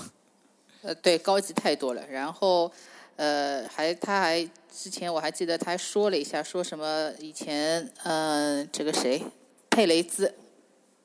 [0.81, 2.09] 呃，对，高级太多了。
[2.09, 2.73] 然后。
[3.17, 4.43] 呃，还他还
[4.73, 9.23] 之前我还记得他说了一下，说什么以前嗯，这个谁，
[9.69, 10.35] 佩雷兹，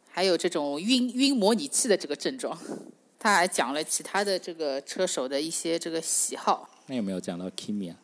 [0.09, 2.57] 还有这种晕晕模拟器的这个症状，
[3.19, 6.69] 他还讲了其他的这个车手的一些这个喜好。
[6.87, 7.97] 那有没有讲到 Kimi 啊？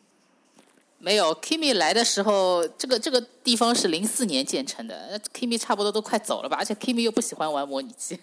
[0.98, 8.18] 没有，Kimi 来的时候，这个这个地方是零四年建成的，Kimi 差不多都快走了吧，而且 Kimi 又不喜欢玩模拟器。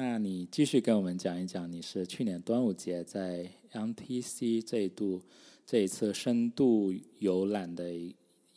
[0.00, 5.20] 那你继续跟我们讲一讲，你是去年端午节在 MTC 这一度
[5.66, 7.90] 这一次深度游览的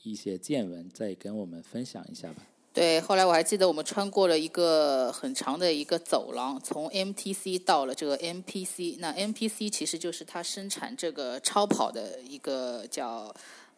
[0.04, 2.44] 一些见闻，再跟我们分享一下吧。
[2.72, 8.98] 对，后来我还记得我们穿过了一个很长的一个走廊，从 MTC 到了这个 MPC。
[9.00, 13.34] 那 MPC 其实就是它生产这个超跑的一个叫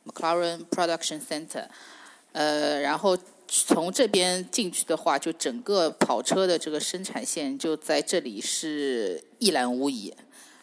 [0.05, 1.69] McLaren Production Center，
[2.33, 3.17] 呃，然后。
[3.55, 10.11] 从这边进去的话，就整个跑车的这个生产线就在这里是一览无遗。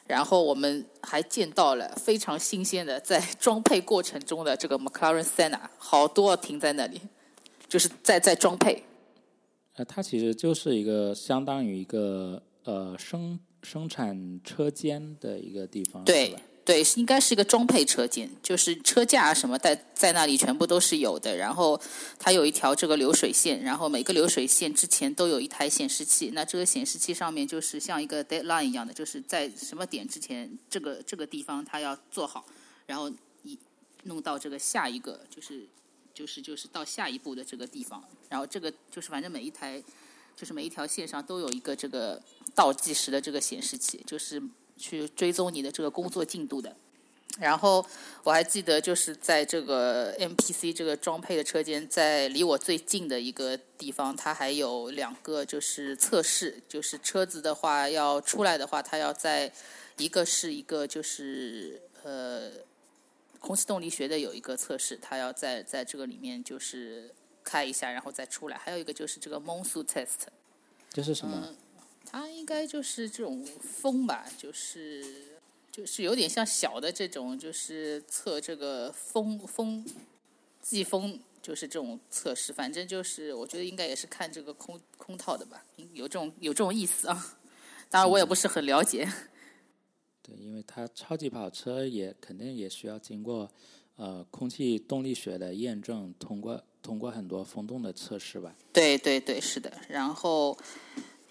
[0.08, 7.00] 然后我们还见到了非常新鲜的在装配过程中的这个 McLaren Senna，好多停在那里，
[7.68, 8.82] 就是在在装配。
[9.76, 16.34] 呃，它其实就是一个相当于一个呃生生产车间的一个地方，对。
[16.62, 21.34] 对，应该是一个装配车间，就是车架什么在在那里全部都是有的。
[21.36, 21.80] 然后
[22.18, 26.30] 它有一条这个流水线，然后每个流水线之前都有一台显示器。
[26.32, 32.44] 那这个显示器上面就是像一个 deadline 一样的，就是在什么点之前，这个这个地方它要做好，
[32.86, 33.10] 然后
[33.42, 33.58] 一
[34.04, 35.66] 弄到这个下一个，就是
[36.14, 38.04] 就是就是到下一步的这个地方。
[38.28, 39.82] 然后这个就是反正每一台，
[40.36, 42.22] 就是每一条线上都有一个这个
[42.54, 44.40] 倒计时的这个显示器，就是。
[44.80, 46.74] 去追踪你的这个工作进度的，
[47.38, 47.84] 然后
[48.24, 59.52] 我还记得就是在这个 MPC 这个装配的车间，在离我最近的一个地方，它还有两个就是测试，就是车子的话要出来的话，它要在
[59.98, 62.50] 一个是一个就是呃
[63.38, 67.10] 空气动力学的有一个测试，它要在在这个里面就是
[67.44, 70.28] 开一下，然后再出来，还有一个就是这个 Monsoon Test，
[70.92, 71.54] 这是什么？
[72.12, 75.04] 它应该就是这种风吧，就是
[75.70, 79.86] 就是有点像小的这种，就是测这个风风
[80.60, 82.52] 季风，就是这种测试。
[82.52, 87.36] 反正就是我觉得应该也是看这个空空套的吧，有这种有这种意思啊。
[87.88, 89.08] 当然我也不是很了解。
[90.20, 93.48] 对，因为它超级跑车也肯定也需要经过
[93.94, 98.52] 呃空气动力学的验证，通过通过很多风洞的测试吧。
[98.72, 99.72] 对对对，是的。
[99.88, 100.58] 然后。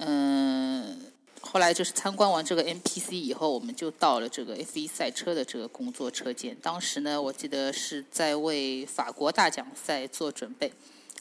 [0.01, 0.97] 嗯，
[1.41, 6.55] 后来就是参观完这个 NPC 以后，我们就到了这个 F1 赛车的这个工作车间。
[6.61, 10.71] 当时呢，我记得是在为法国大奖赛做准备，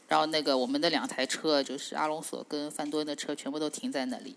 [0.07, 4.37] 然后那个我们的两台车，就是阿隆索跟范多恩的车，全部都停在那里。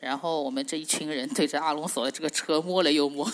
[0.00, 3.30] 然后我们这一群人对着阿隆索的这个车摸了又摸，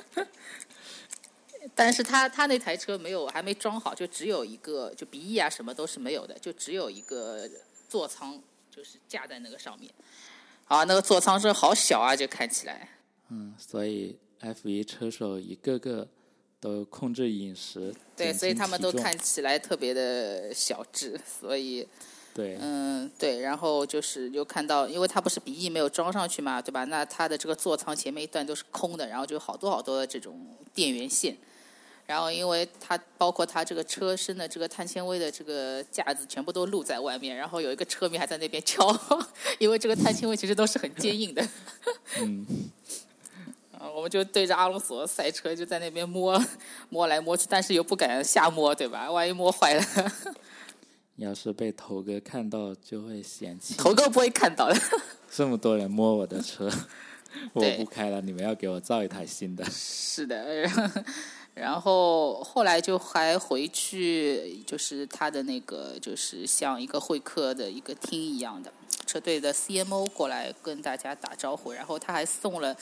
[1.74, 7.48] 但是他他那台车没有还没装好，就只有一个就鼻翼啊什么都是没有的，就只有一个
[7.88, 8.38] 座舱。
[8.80, 9.92] 就是架在那个上面，
[10.64, 12.88] 啊，那个座舱是好小啊，就看起来。
[13.28, 16.08] 嗯，所以 F 一车手一个个
[16.58, 21.86] 都控制饮食，对，所以他们都看起来特别的小只，所以，
[22.32, 26.84] 对，嗯，对，然后就是又看到，因为它不是鼻翼没有装上去嘛，对吧？
[26.84, 31.36] 那它的这个座舱前面一段都是空的，然后就好多好多的这种电源线。
[32.10, 38.84] 然后，因为它包括它这个车身的这个碳纤维的这个架子全部都露在外面，然后有一个车迷还在那边敲，
[39.60, 41.48] 因为这个碳纤维其实都是很坚硬的。
[42.18, 42.44] 嗯。
[43.78, 46.44] 啊， 我们就对着阿隆索赛车就在那边摸
[46.88, 49.08] 摸来摸去，但是又不敢瞎摸，对吧？
[49.08, 49.84] 万一摸坏了。
[51.14, 53.74] 要是被头哥看到，就会嫌弃。
[53.74, 54.76] 头哥不会看到的。
[55.30, 56.68] 这么多人摸我的车，
[57.52, 59.64] 我不开了，你们要给我造一台新的。
[59.70, 60.68] 是的。
[61.60, 68.72] 然后后来就还回去，就是他的那个，就是像一个会客的一个厅一样的
[69.06, 72.74] 车队的 CMO 过来跟大家打招呼，然后他还送了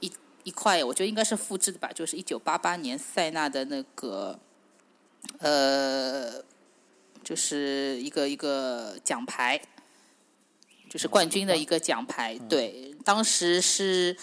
[0.00, 0.10] 一
[0.44, 4.38] 一块，我觉得应该是复制的吧，就是一九八八年塞纳的那个，
[5.38, 6.42] 呃，
[7.22, 9.60] 就是一个一个奖牌，
[10.88, 14.16] 就是冠军的一个奖牌，对，当时是。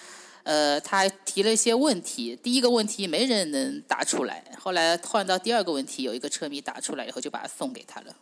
[0.44, 8.16] 呃，他提了一些问题，第一个问题没人能答出来，后来换到第二个问题，有一个车迷答出来以后，就把它送给他了。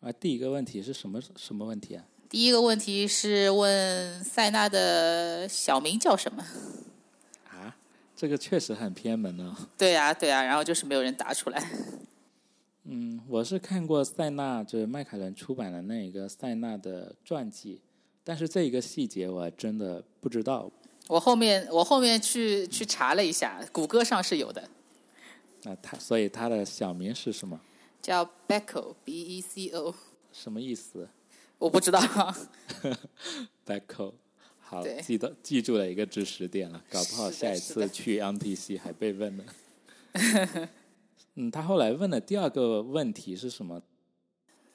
[0.00, 2.04] 啊，第一个问题是什么什么问题啊？
[2.30, 6.42] 第一个问题是问塞纳的小名叫什么？
[7.50, 7.76] 啊，
[8.16, 9.54] 这个确实很偏门呢。
[9.76, 11.70] 对啊，对啊，然后就是没有人答出来。
[12.84, 17.82] 嗯，我是看过塞纳，就是迈凯伦出版的那一个塞纳的传记，
[18.24, 20.70] 但是这一个细节我还真的不知道。
[21.10, 24.62] 我后面我后面去去查了一下，谷歌上是有的。
[25.64, 27.60] 那，他所以他的小名是什么？
[28.00, 29.92] 叫 Becco，B E C O。
[30.32, 31.08] 什么意思？
[31.58, 31.98] 我不知道。
[33.66, 34.14] Becco，
[34.60, 39.44] 好，记得记住了一个知识点了，搞不好下一次去 MTC 还被问呢。
[41.34, 43.82] 嗯，他后来问的第二个问题是什么？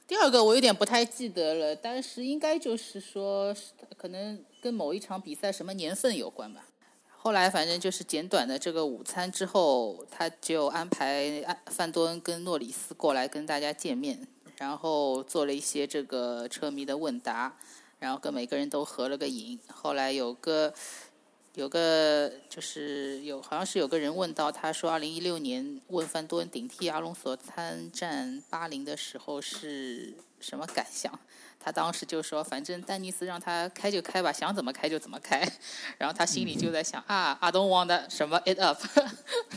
[0.06, 3.56] 第二个我有点不太记得了，但是应该就是说，
[3.98, 6.66] 可能跟某一场比赛什么年份有关吧。
[7.06, 17.56] 后来反正就是简短的这个午餐之后，他就安排范多恩跟诺里斯过来跟大家见面，然后做了一些这个车迷的问答，
[18.00, 19.60] 然后跟每个人都合了个影。
[19.72, 20.74] 后来有个。
[21.54, 31.18] 有个就是有，好像是有个人问到，他说，二零一六年问范多恩顶替阿隆索参战巴林的时候是什么感想？
[31.66, 35.42] 他当时就说，反正丹尼斯让他开就开吧，想怎么开就怎么开。
[35.98, 38.80] 然后他心里就在想啊，I don't want 什么 it up，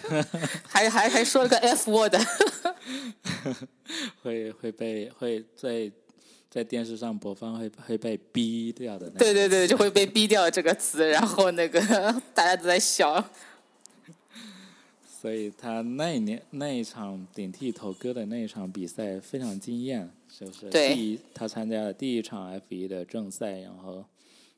[0.66, 2.14] 还还还说了个 F word，
[4.24, 5.92] 会会被会在。
[6.50, 11.78] 在电视上播放会会被逼掉的，对对对，就会被逼掉这个词，然后那个
[12.32, 13.22] 大家都在笑。
[15.20, 24.04] 所以他那一年那一场顶替头哥的那一场比赛非常惊艳，就是第一他参加了第一场 F 一的正赛，然后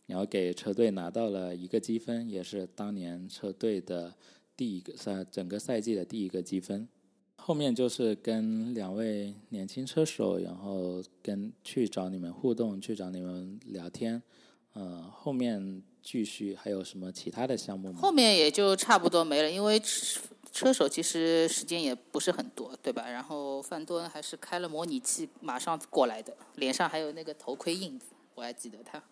[0.06, 4.12] 然后给车队拿到了一个积分，也是当年车队的
[4.54, 6.86] 第一个赛整个赛季的第一个积分。
[7.36, 14.22] 后面就是跟两位年轻车手，然后跟去找你们互动，去找你们聊天。
[14.74, 17.98] 呃，后面继续还有什么其他的项目吗？
[17.98, 19.80] 后面也就差不多没了，因为
[20.52, 23.08] 车手其实时间也不是很多，对吧？
[23.08, 29.02] 然后范多恩还是开了模拟器马上过来的，脸上还有那个头盔印子，我还记得他。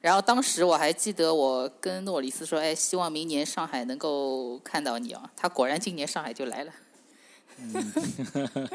[0.00, 6.72] 然后当时我还记得，我跟诺里斯说：“哎，希望明年上海能够看到你哦。”他果然今年上海就来了。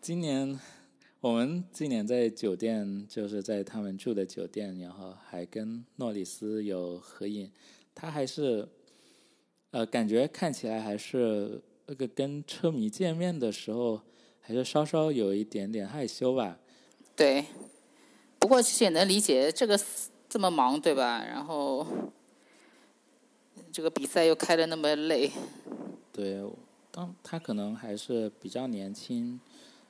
[0.00, 0.58] 今年
[1.20, 7.52] 我们今年在酒店，就是在他们住的酒店，然后还跟诺里斯有合影。
[7.94, 8.68] 他还是
[9.70, 14.00] 呃，感觉看起来还是那个跟车迷见面的时候，
[14.40, 16.58] 还是稍稍有一点点害羞吧。
[17.14, 17.44] 对。
[18.40, 19.76] 不过其实也能理解，这个
[20.28, 21.24] 这么忙，对吧？
[21.24, 21.84] 然后
[23.72, 25.28] 这个比赛又开的那么累。
[26.12, 26.40] 对，
[26.92, 29.40] 当他可能还是比较年轻。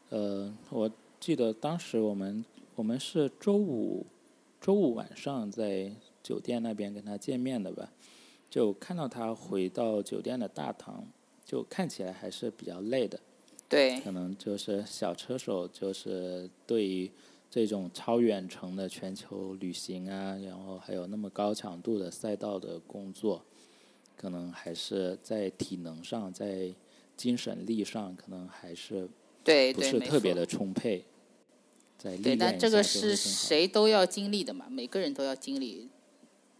[0.09, 0.91] 呃，我
[1.21, 2.43] 记得当时我们
[2.75, 4.07] 我们是周五
[4.59, 5.93] 周五晚上在
[6.23, 7.93] 酒店那边跟他见面的吧，
[8.51, 11.07] 就看到他回到酒店的大堂，
[11.45, 13.19] 就看起来还是比较累的。
[13.69, 17.11] 对，可能就是小车手，就是对于
[17.51, 23.43] 这种超远程的全球旅行啊，然后还有那么高强度的赛道的工作，
[24.17, 26.73] 可能还是在体能上，在
[27.17, 29.07] 精神力上，可能还是
[29.45, 31.05] 对不是特别的充沛。
[31.99, 35.89] 在对，但这个是谁都要经历的嘛，每个人都要经历。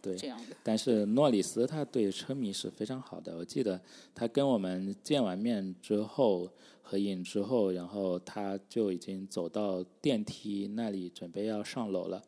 [0.01, 0.55] 对，这样的。
[0.63, 3.79] 但是诺里斯他对车迷是非常好的，我记得
[4.13, 6.49] 他跟我们见完面之后。
[6.81, 12.19] 合影之后，然后他就已经走到电梯那里，准备要上楼了。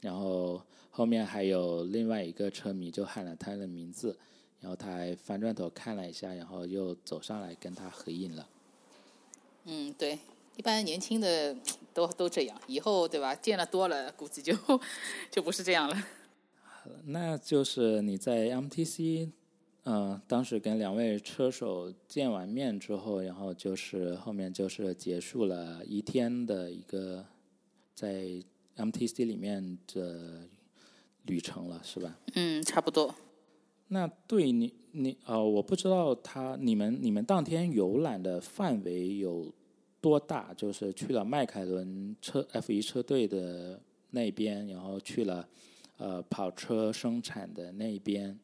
[0.00, 4.18] 然后后面还有另外一个车迷就喊了他的名字，
[4.58, 8.48] 然后他还翻转头看了一下，然后又走上来跟他合影了。
[9.66, 10.18] 嗯，对，
[10.56, 11.54] 一般年轻的
[11.92, 13.34] 都都这样，以后对吧？
[13.34, 14.56] 见了多了，估计就
[15.30, 15.94] 就不是这样了。
[17.04, 19.30] 那就是你在 MTC。
[19.88, 27.24] 嗯，当时跟两位车手见完面之后，然后就是后面就是结束了一天的一个
[27.94, 28.26] 在
[28.76, 30.48] MTC 里面的
[31.26, 32.18] 旅程了，是吧？
[32.34, 33.14] 嗯，差不多。
[33.86, 39.52] 那对你你呃，我不知道他你们你们当天游览的范围有
[40.00, 43.80] 多大，就是去了迈凯伦车 F 一车队的
[44.10, 45.48] 那边，然后去了
[45.98, 48.38] 呃跑车生产的那一边。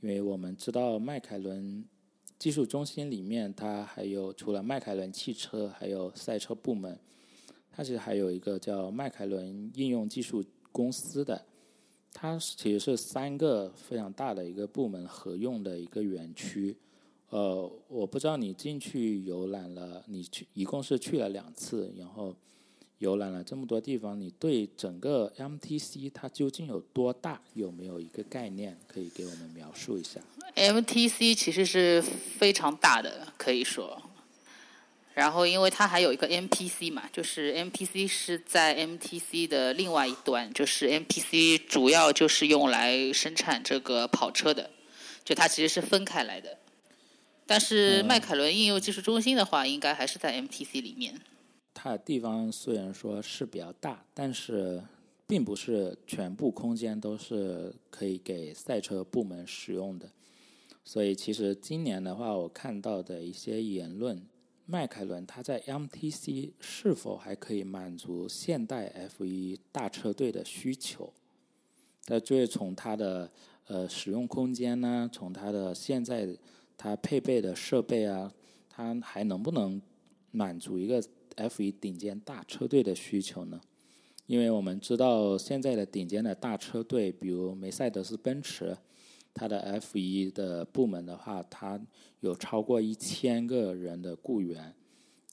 [0.00, 1.82] 因为我们知道迈凯伦
[2.38, 6.98] 技术中心里面，它还有除了迈凯伦汽车，还有赛车部门，
[7.70, 11.42] 它其实还有一个叫迈凯伦应用技术公司的，
[12.12, 16.76] 它其实是三个非常大的一个部门合用的一个园区。
[17.30, 22.36] 呃，我不知道你进去游览了，你去一共是去了两次，然后。
[23.04, 27.38] 游览了这么多地方，你对整个 MTC 它究竟有多大？
[27.52, 30.18] 有没有一个概念可以给我们描述一下
[30.56, 34.00] ？MTC 其实是非常大的，可以说。
[35.12, 44.70] 然后，因为它还有一个 MPC 嘛，就是 MPC 是在 MTC 的另外一端，就是 MPC 主要就是用来生产这个跑车的，
[45.22, 46.58] 就它其实是分开来的。
[47.46, 51.20] 但是迈凯伦应用技术中心的话，应该还是在 MTC 里面。
[51.74, 54.82] 它的地方虽然说是比较大，但是
[55.26, 60.08] 并不是全部空间都是可以给赛车部门使用的。
[60.84, 64.22] 所以其实今年的话，我看到的一些言论，
[64.66, 71.12] 迈凯伦它在 MTC 是否还可以满足现代 F1 大车队的需求？
[72.06, 73.30] 那就是从它的
[73.66, 76.28] 呃使用空间呢，从它的现在
[76.76, 78.30] 它配备的设备啊，
[78.68, 79.80] 它还能不能
[80.30, 81.02] 满足一个
[81.36, 83.60] ？F1 顶尖大车队的需求呢？
[84.26, 88.76] 因为我们知道现在的顶尖的大车队，比如梅赛德斯奔驰，
[89.34, 91.78] 它的 F1 的部门的话，它
[92.20, 94.74] 有超过一千个人的雇员。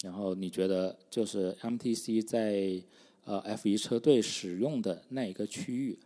[0.03, 2.83] 然后你觉得，就是 MTC 在
[3.23, 5.99] 呃 F1 车队使用的那一个区域，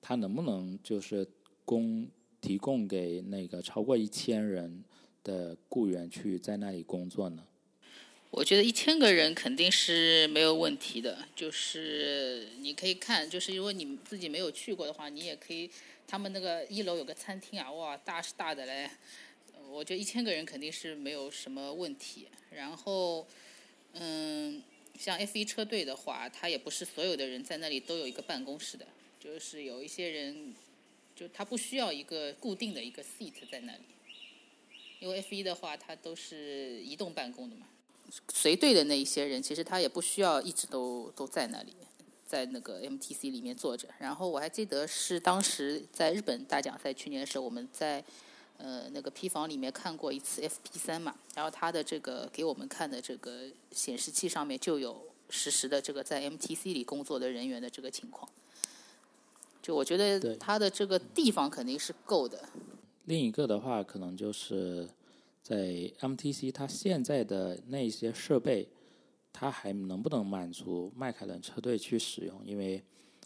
[0.00, 1.28] 它能不能就是
[1.64, 2.08] 供
[2.40, 4.82] 提供给那个超过一千人
[5.22, 7.44] 的雇员去在那里工作呢？
[8.32, 15.70] 我觉得一千个人肯定是没有问题的，就是你可以看，就是如果你自己没有去过的话，你也可以，
[16.08, 18.88] 他们那个一楼有个餐厅啊，哇，大是大的嘞，
[19.68, 22.26] 我觉得一千个人肯定是没有什么问题。
[22.50, 23.28] 然后，
[23.92, 24.62] 嗯，
[24.98, 28.86] 像 F 一车队的话，他也不是所有的人在那里都有一个办公室的，
[29.20, 30.54] 就是有一些人，
[31.14, 33.82] 就他不需要一个固定的一个 seat 在那里，
[35.00, 37.68] 因为 F 一的话，它都是移动办公的嘛。
[38.28, 41.74] 随队的那一些人，其实他也不需要一直都都在那里，
[42.26, 43.88] 在那个 MTC 里面坐着。
[43.98, 48.04] 然后我还记得是当时在日本大奖赛去年的时候，我们在
[48.58, 58.28] 呃那个批房里面看过一次 FP 三嘛，然后他的这个给我们看的这个显示器上面就有实时的这个在 MTC 里工作的人员的这个情况。
[59.62, 62.46] 就我觉得他的这个地方肯定是够的。
[63.06, 64.86] 另一个的话，可能就是。
[65.42, 68.68] 在 MTC，它现在的那些设备，
[69.32, 72.40] 它还能不能满足迈凯伦车队去使用？
[72.46, 72.80] 因为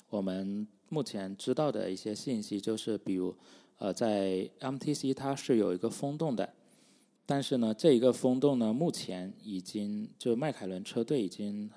[0.09, 3.37] 我们目前知道的一些信息就是，比如，
[3.77, 6.55] 呃，在 MTC 它是有一个风洞的，
[7.27, 11.71] 但是呢，这一个风洞呢，目前已经就迈凯伦车队已经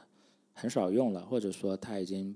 [0.53, 2.33] 很少用了，或者说它已经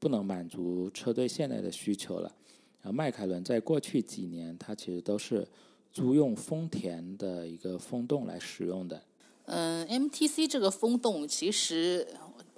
[0.00, 2.34] 不能满足车队现在的需求了。
[2.82, 5.46] 然后迈凯伦在过去几年，它其实都是。
[5.94, 9.00] 租用丰田的一个风洞来使用的。
[9.46, 12.06] 嗯，MTC 这个风洞其实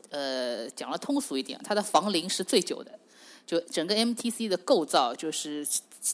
[0.08, 2.98] 呃，讲的通俗一点，它的房龄是最久的。
[3.44, 5.64] 就整个 MTC 的构造，就是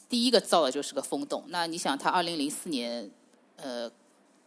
[0.09, 1.45] 第一个造的就是个风洞。
[1.49, 3.09] 那你想，它二零零四年
[3.57, 3.91] 呃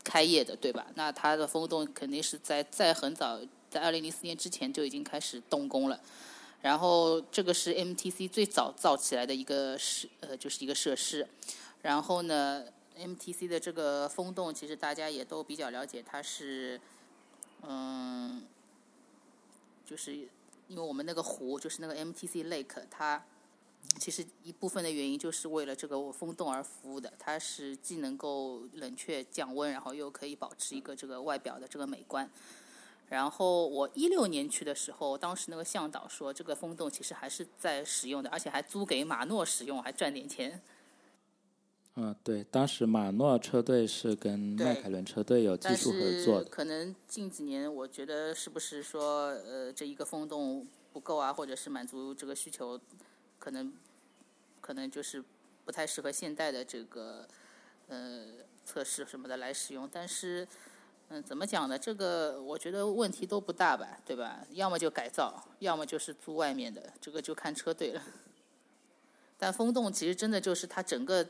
[0.03, 0.85] 开业的，对吧？
[0.95, 3.39] 那它的风洞肯定是在在很早，
[3.69, 5.99] 在二零零四年之前就已经开始动工了。
[6.61, 11.25] 然后这个是 MTC 最早造起来的一个设呃，就是一个设施。
[11.85, 12.65] 然后呢
[12.97, 16.81] ，MTC 的这个风洞，其实大家也都比较了解，它是
[17.61, 18.43] 嗯，
[19.85, 20.27] 就是。
[20.67, 23.23] 因为我们那个湖就是那个 MTC Lake，它
[23.99, 27.13] 其实一部分的原因就是为了这个风洞而服务的。
[27.19, 32.27] 它是既能够冷却降温，然后又可以保持一个这个外表的这个美观。
[33.09, 40.59] 然后我一六年去的时候，当时那个向导说，这个风洞其实还是在使用的，而且还租给马诺使用，还赚点钱。
[41.97, 46.49] 嗯，对，当时马诺车队是跟迈凯伦车队有技术合作的。
[46.49, 52.77] 可能近几年，我觉得是不是说，呃，这一个风洞不够啊，或者是满足这个需求，
[53.39, 53.71] 可能
[54.59, 55.23] 可能就是
[55.63, 57.25] 不太适合现代的这个
[57.87, 58.25] 呃
[58.65, 59.89] 测试什么的来使用。
[59.89, 60.45] 但是，
[61.07, 61.79] 嗯，怎么讲呢？
[61.79, 64.45] 这个我觉得问题都不大吧，对吧？
[64.51, 68.01] 要么就改造，要么就是租外面的，这个就看车队了。
[69.39, 71.25] 但风洞其实真的就是它整个。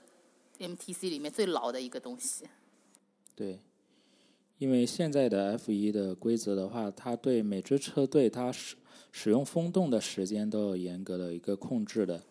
[0.59, 2.45] MTC 里面最老的一个东西。
[3.35, 3.59] 对，
[4.57, 8.75] 因为现在的 F 一的规则的话，它对每支车队它使
[9.11, 12.23] 使用风洞的时间都有严格的一个控制的。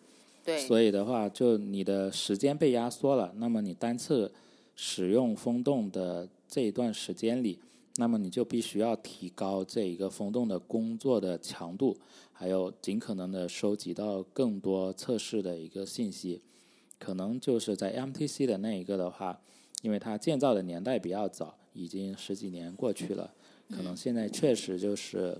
[0.43, 0.59] 对。
[0.59, 4.31] 所以的话，就你的时间被压缩了，那么你单次
[4.75, 7.59] 使用风洞的这一段时间里，
[7.97, 11.97] 那么你就必须要提高这一个风洞的工作的强度，
[12.33, 16.41] 还有尽可能的收集到更多测试的一个信息。
[17.05, 19.39] 可能就是在 MTC 的那一个的话，
[19.83, 23.31] 因为它建造的年代比较早，已经十几年过去了，
[23.69, 25.39] 可能现在确实就是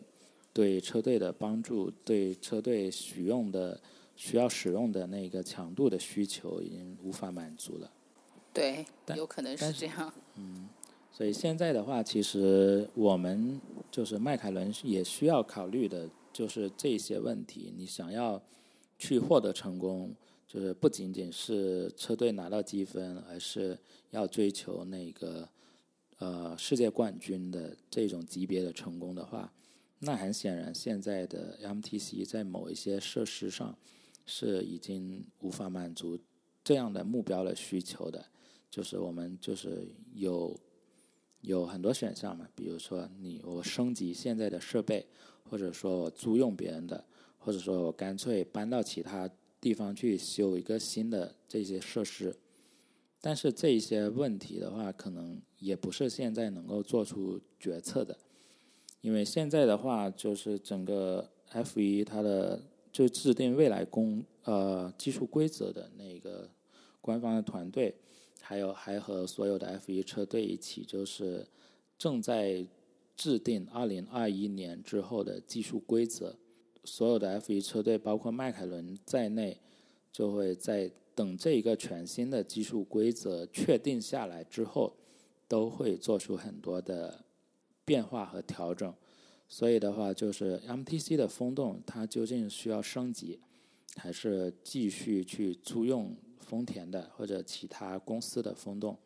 [0.54, 3.82] 对车队的帮助，对车队使用的
[4.16, 7.90] 需要使用的那个强度的需求已经无法满足了。
[8.54, 8.86] 对，
[9.16, 10.14] 有可能是这样。
[10.36, 10.70] 嗯，
[11.12, 13.60] 所以现在的话，其实我们
[13.90, 17.74] 就是迈凯伦也需要考虑的，就是这些问题。
[17.76, 18.40] 你想要
[19.00, 20.14] 去获得成功。
[20.48, 23.78] 就是不仅仅是车队拿到积分，而是
[24.12, 25.50] 要追求那个
[26.20, 29.52] 呃世界冠军的这种级别的成功的话，
[30.00, 33.76] 那很显然现在的 MTC 在某一些设施上
[34.26, 36.18] 是已经无法满足
[36.64, 38.24] 这样的目标的需求的。
[38.70, 40.56] 就是我们就是有
[41.42, 45.08] 有很多选项嘛，比如说你我升级现在的设备，
[45.50, 47.04] 或者说我租用别人的，
[47.40, 49.28] 或者说我干脆搬到其他。
[49.66, 52.36] 地方去修一个新的这些设施，
[53.20, 58.16] 但是这些问题的话，可能也不是现在能够做出决策的，
[59.02, 62.62] 因为现在的话，就是整个 F 一它的
[62.92, 66.48] 就制定未来公呃技术规则的那个
[67.02, 67.96] 官方的团队，
[68.40, 71.48] 还有还和所有的 F 一车队一起，就是
[71.98, 72.64] 正在
[73.18, 76.38] 制定二零二一年之后的技术规则。
[76.86, 79.60] 所有的 F1 车队，包括迈凯伦在内，
[80.12, 84.96] 就会在等这一个全新的技术规则确定下来之后，
[85.48, 87.26] 都会做出很多的
[87.84, 88.94] 变化和调整。
[89.48, 93.40] 所以的话，就是 MTC 的风洞，它究竟需要升级，
[93.96, 98.98] 还是继续去租用丰田的或者其他公司的风洞？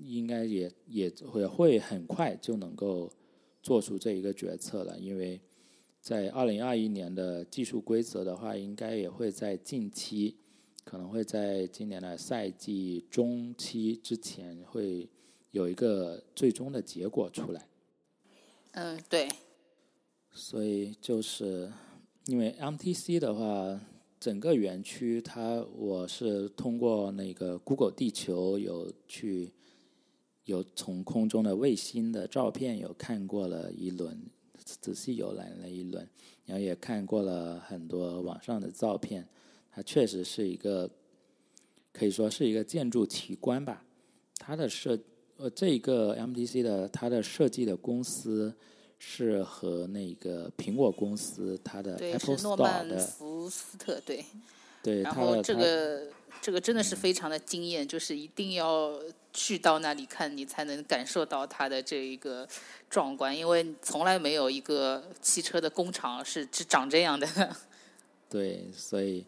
[0.00, 3.10] 应该也也会会很快就能够
[3.62, 5.40] 做出这一个决策了，因为。
[6.00, 10.36] 在二零二一年的技术规则的话，应该也会在近期，
[10.82, 15.08] 可能会在今年的赛季中期之前会
[15.50, 17.68] 有一个最终的结果出来。
[18.72, 19.28] 嗯，对。
[20.32, 21.70] 所以就是
[22.26, 23.80] 因为 MTC 的话，
[24.18, 29.52] 整个园区它我是通过那个 Google 地球有去
[30.44, 34.30] 有从空中的卫星的照片有看过了一轮。
[34.64, 36.08] 仔细游览了一轮，
[36.46, 39.26] 然后也看过了很多网上的照片，
[39.72, 40.88] 它确实是一个
[41.92, 43.84] 可以说是一个建筑奇观吧。
[44.38, 44.98] 它的设
[45.36, 48.54] 呃，这个 MTC 的它的设计的公司
[48.98, 54.24] 是和那个苹果公司它的 Apple Store 的福斯特对，
[54.82, 56.06] 对，然后这个
[56.42, 58.92] 这个真的是非常的惊艳，就是一定要
[59.32, 62.48] 去到那里看，你才能感受到它的这一个。
[62.90, 67.56] 壮观，因为从来没有一个汽车的工厂是是长这样的。
[68.28, 69.24] 对，所以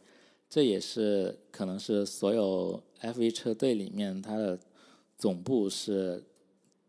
[0.51, 4.59] 这也是可能是所有 F1 车队里面它的
[5.17, 6.25] 总部是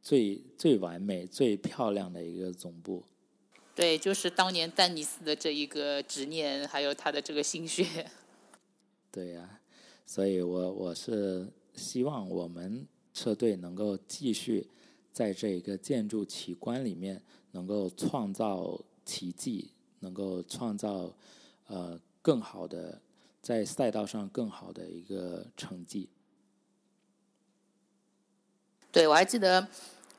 [0.01, 3.03] 最最完美、最漂亮的一个总部。
[3.75, 8.09] 对，就是当年丹尼斯的这一个执念，还有他的这个心血。
[9.11, 9.59] 对呀，
[10.07, 14.67] 所以我我是希望我们车队能够继续
[15.11, 17.21] 在这一个建筑奇观里面
[17.51, 21.13] 能够创造奇迹，能够创造
[21.67, 23.01] 呃更好的
[23.41, 26.09] 在赛道上更好的一个成绩。
[28.91, 29.67] 对，我还记得。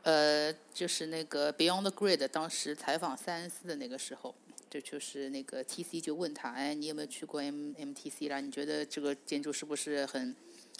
[0.04, 4.34] 呃，就是那个 Beyond the Grid，当时采访塞恩斯的那个时候，
[4.68, 8.38] 就就是那个 TC 就问他，哎，你有没有去过 M MTC 啦？
[8.38, 10.36] 你觉得这个建筑是不是很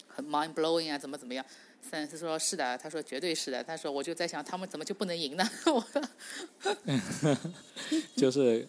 [0.07, 0.99] 很 mind blowing 啊？
[0.99, 1.43] 怎么怎么样？
[1.89, 3.63] 塞恩斯说是的，他说绝对是的。
[3.63, 5.43] 他说我就在想，他们怎么就不能赢呢？
[8.17, 8.67] 就是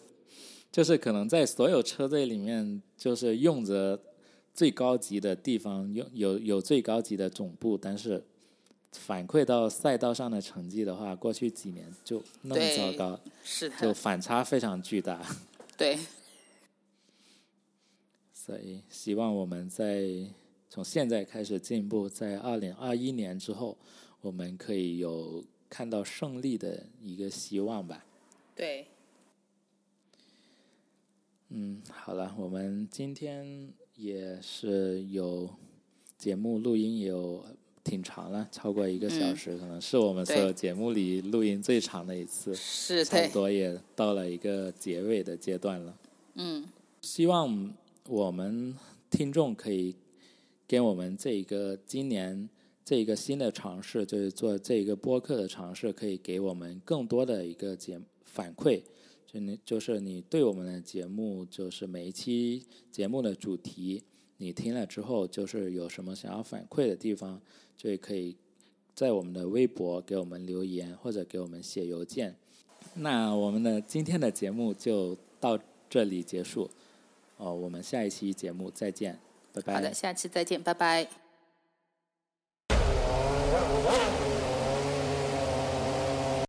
[0.70, 4.00] 就是可能在所有车队里面，就是用着
[4.52, 8.22] 最高级的地方，有有有最高级的总部，但是。
[8.92, 15.20] 反馈到赛道上的成绩的话，过去几年就那么糟糕，是的，就反差非常巨大。
[15.76, 15.98] 对，
[18.32, 20.08] 所以希望我们在
[20.68, 23.76] 从现在开始进步，在二零二一年之后，
[24.20, 28.04] 我们可以有看到胜利的一个希望吧。
[28.54, 28.86] 对。
[31.48, 35.48] 嗯，好了，我们今天也是有
[36.18, 37.44] 节目录音有。
[37.86, 42.52] 挺长了，超过一个小时，可能是我们所有节目里录音最长的一次。
[42.52, 45.96] 是，差不多也到了一个结尾的阶段了。
[46.34, 46.66] 嗯，
[47.02, 47.72] 希望
[48.08, 48.76] 我们
[49.08, 49.94] 听众可以
[50.66, 52.48] 给我们这一个今年
[52.84, 58.82] 这一个新的尝试，就是做这一个播客的尝试，可以给我们更多的一个节反馈。
[59.26, 64.02] 就你就是你对我们的节目，就是每一期节目的主题，
[64.36, 67.40] 你听了之后，就是有什么想要反馈的地方。
[67.76, 68.34] 就可以
[68.94, 72.34] 在我们的微博给我们留言，或者给我们写邮件。
[72.94, 75.58] 那我们的今天的节目就到
[75.90, 76.70] 这里结束。
[77.36, 79.18] 哦，我们下一期节目再见，
[79.56, 79.74] 拜拜。
[79.74, 81.25] 好的，下期再见，拜拜。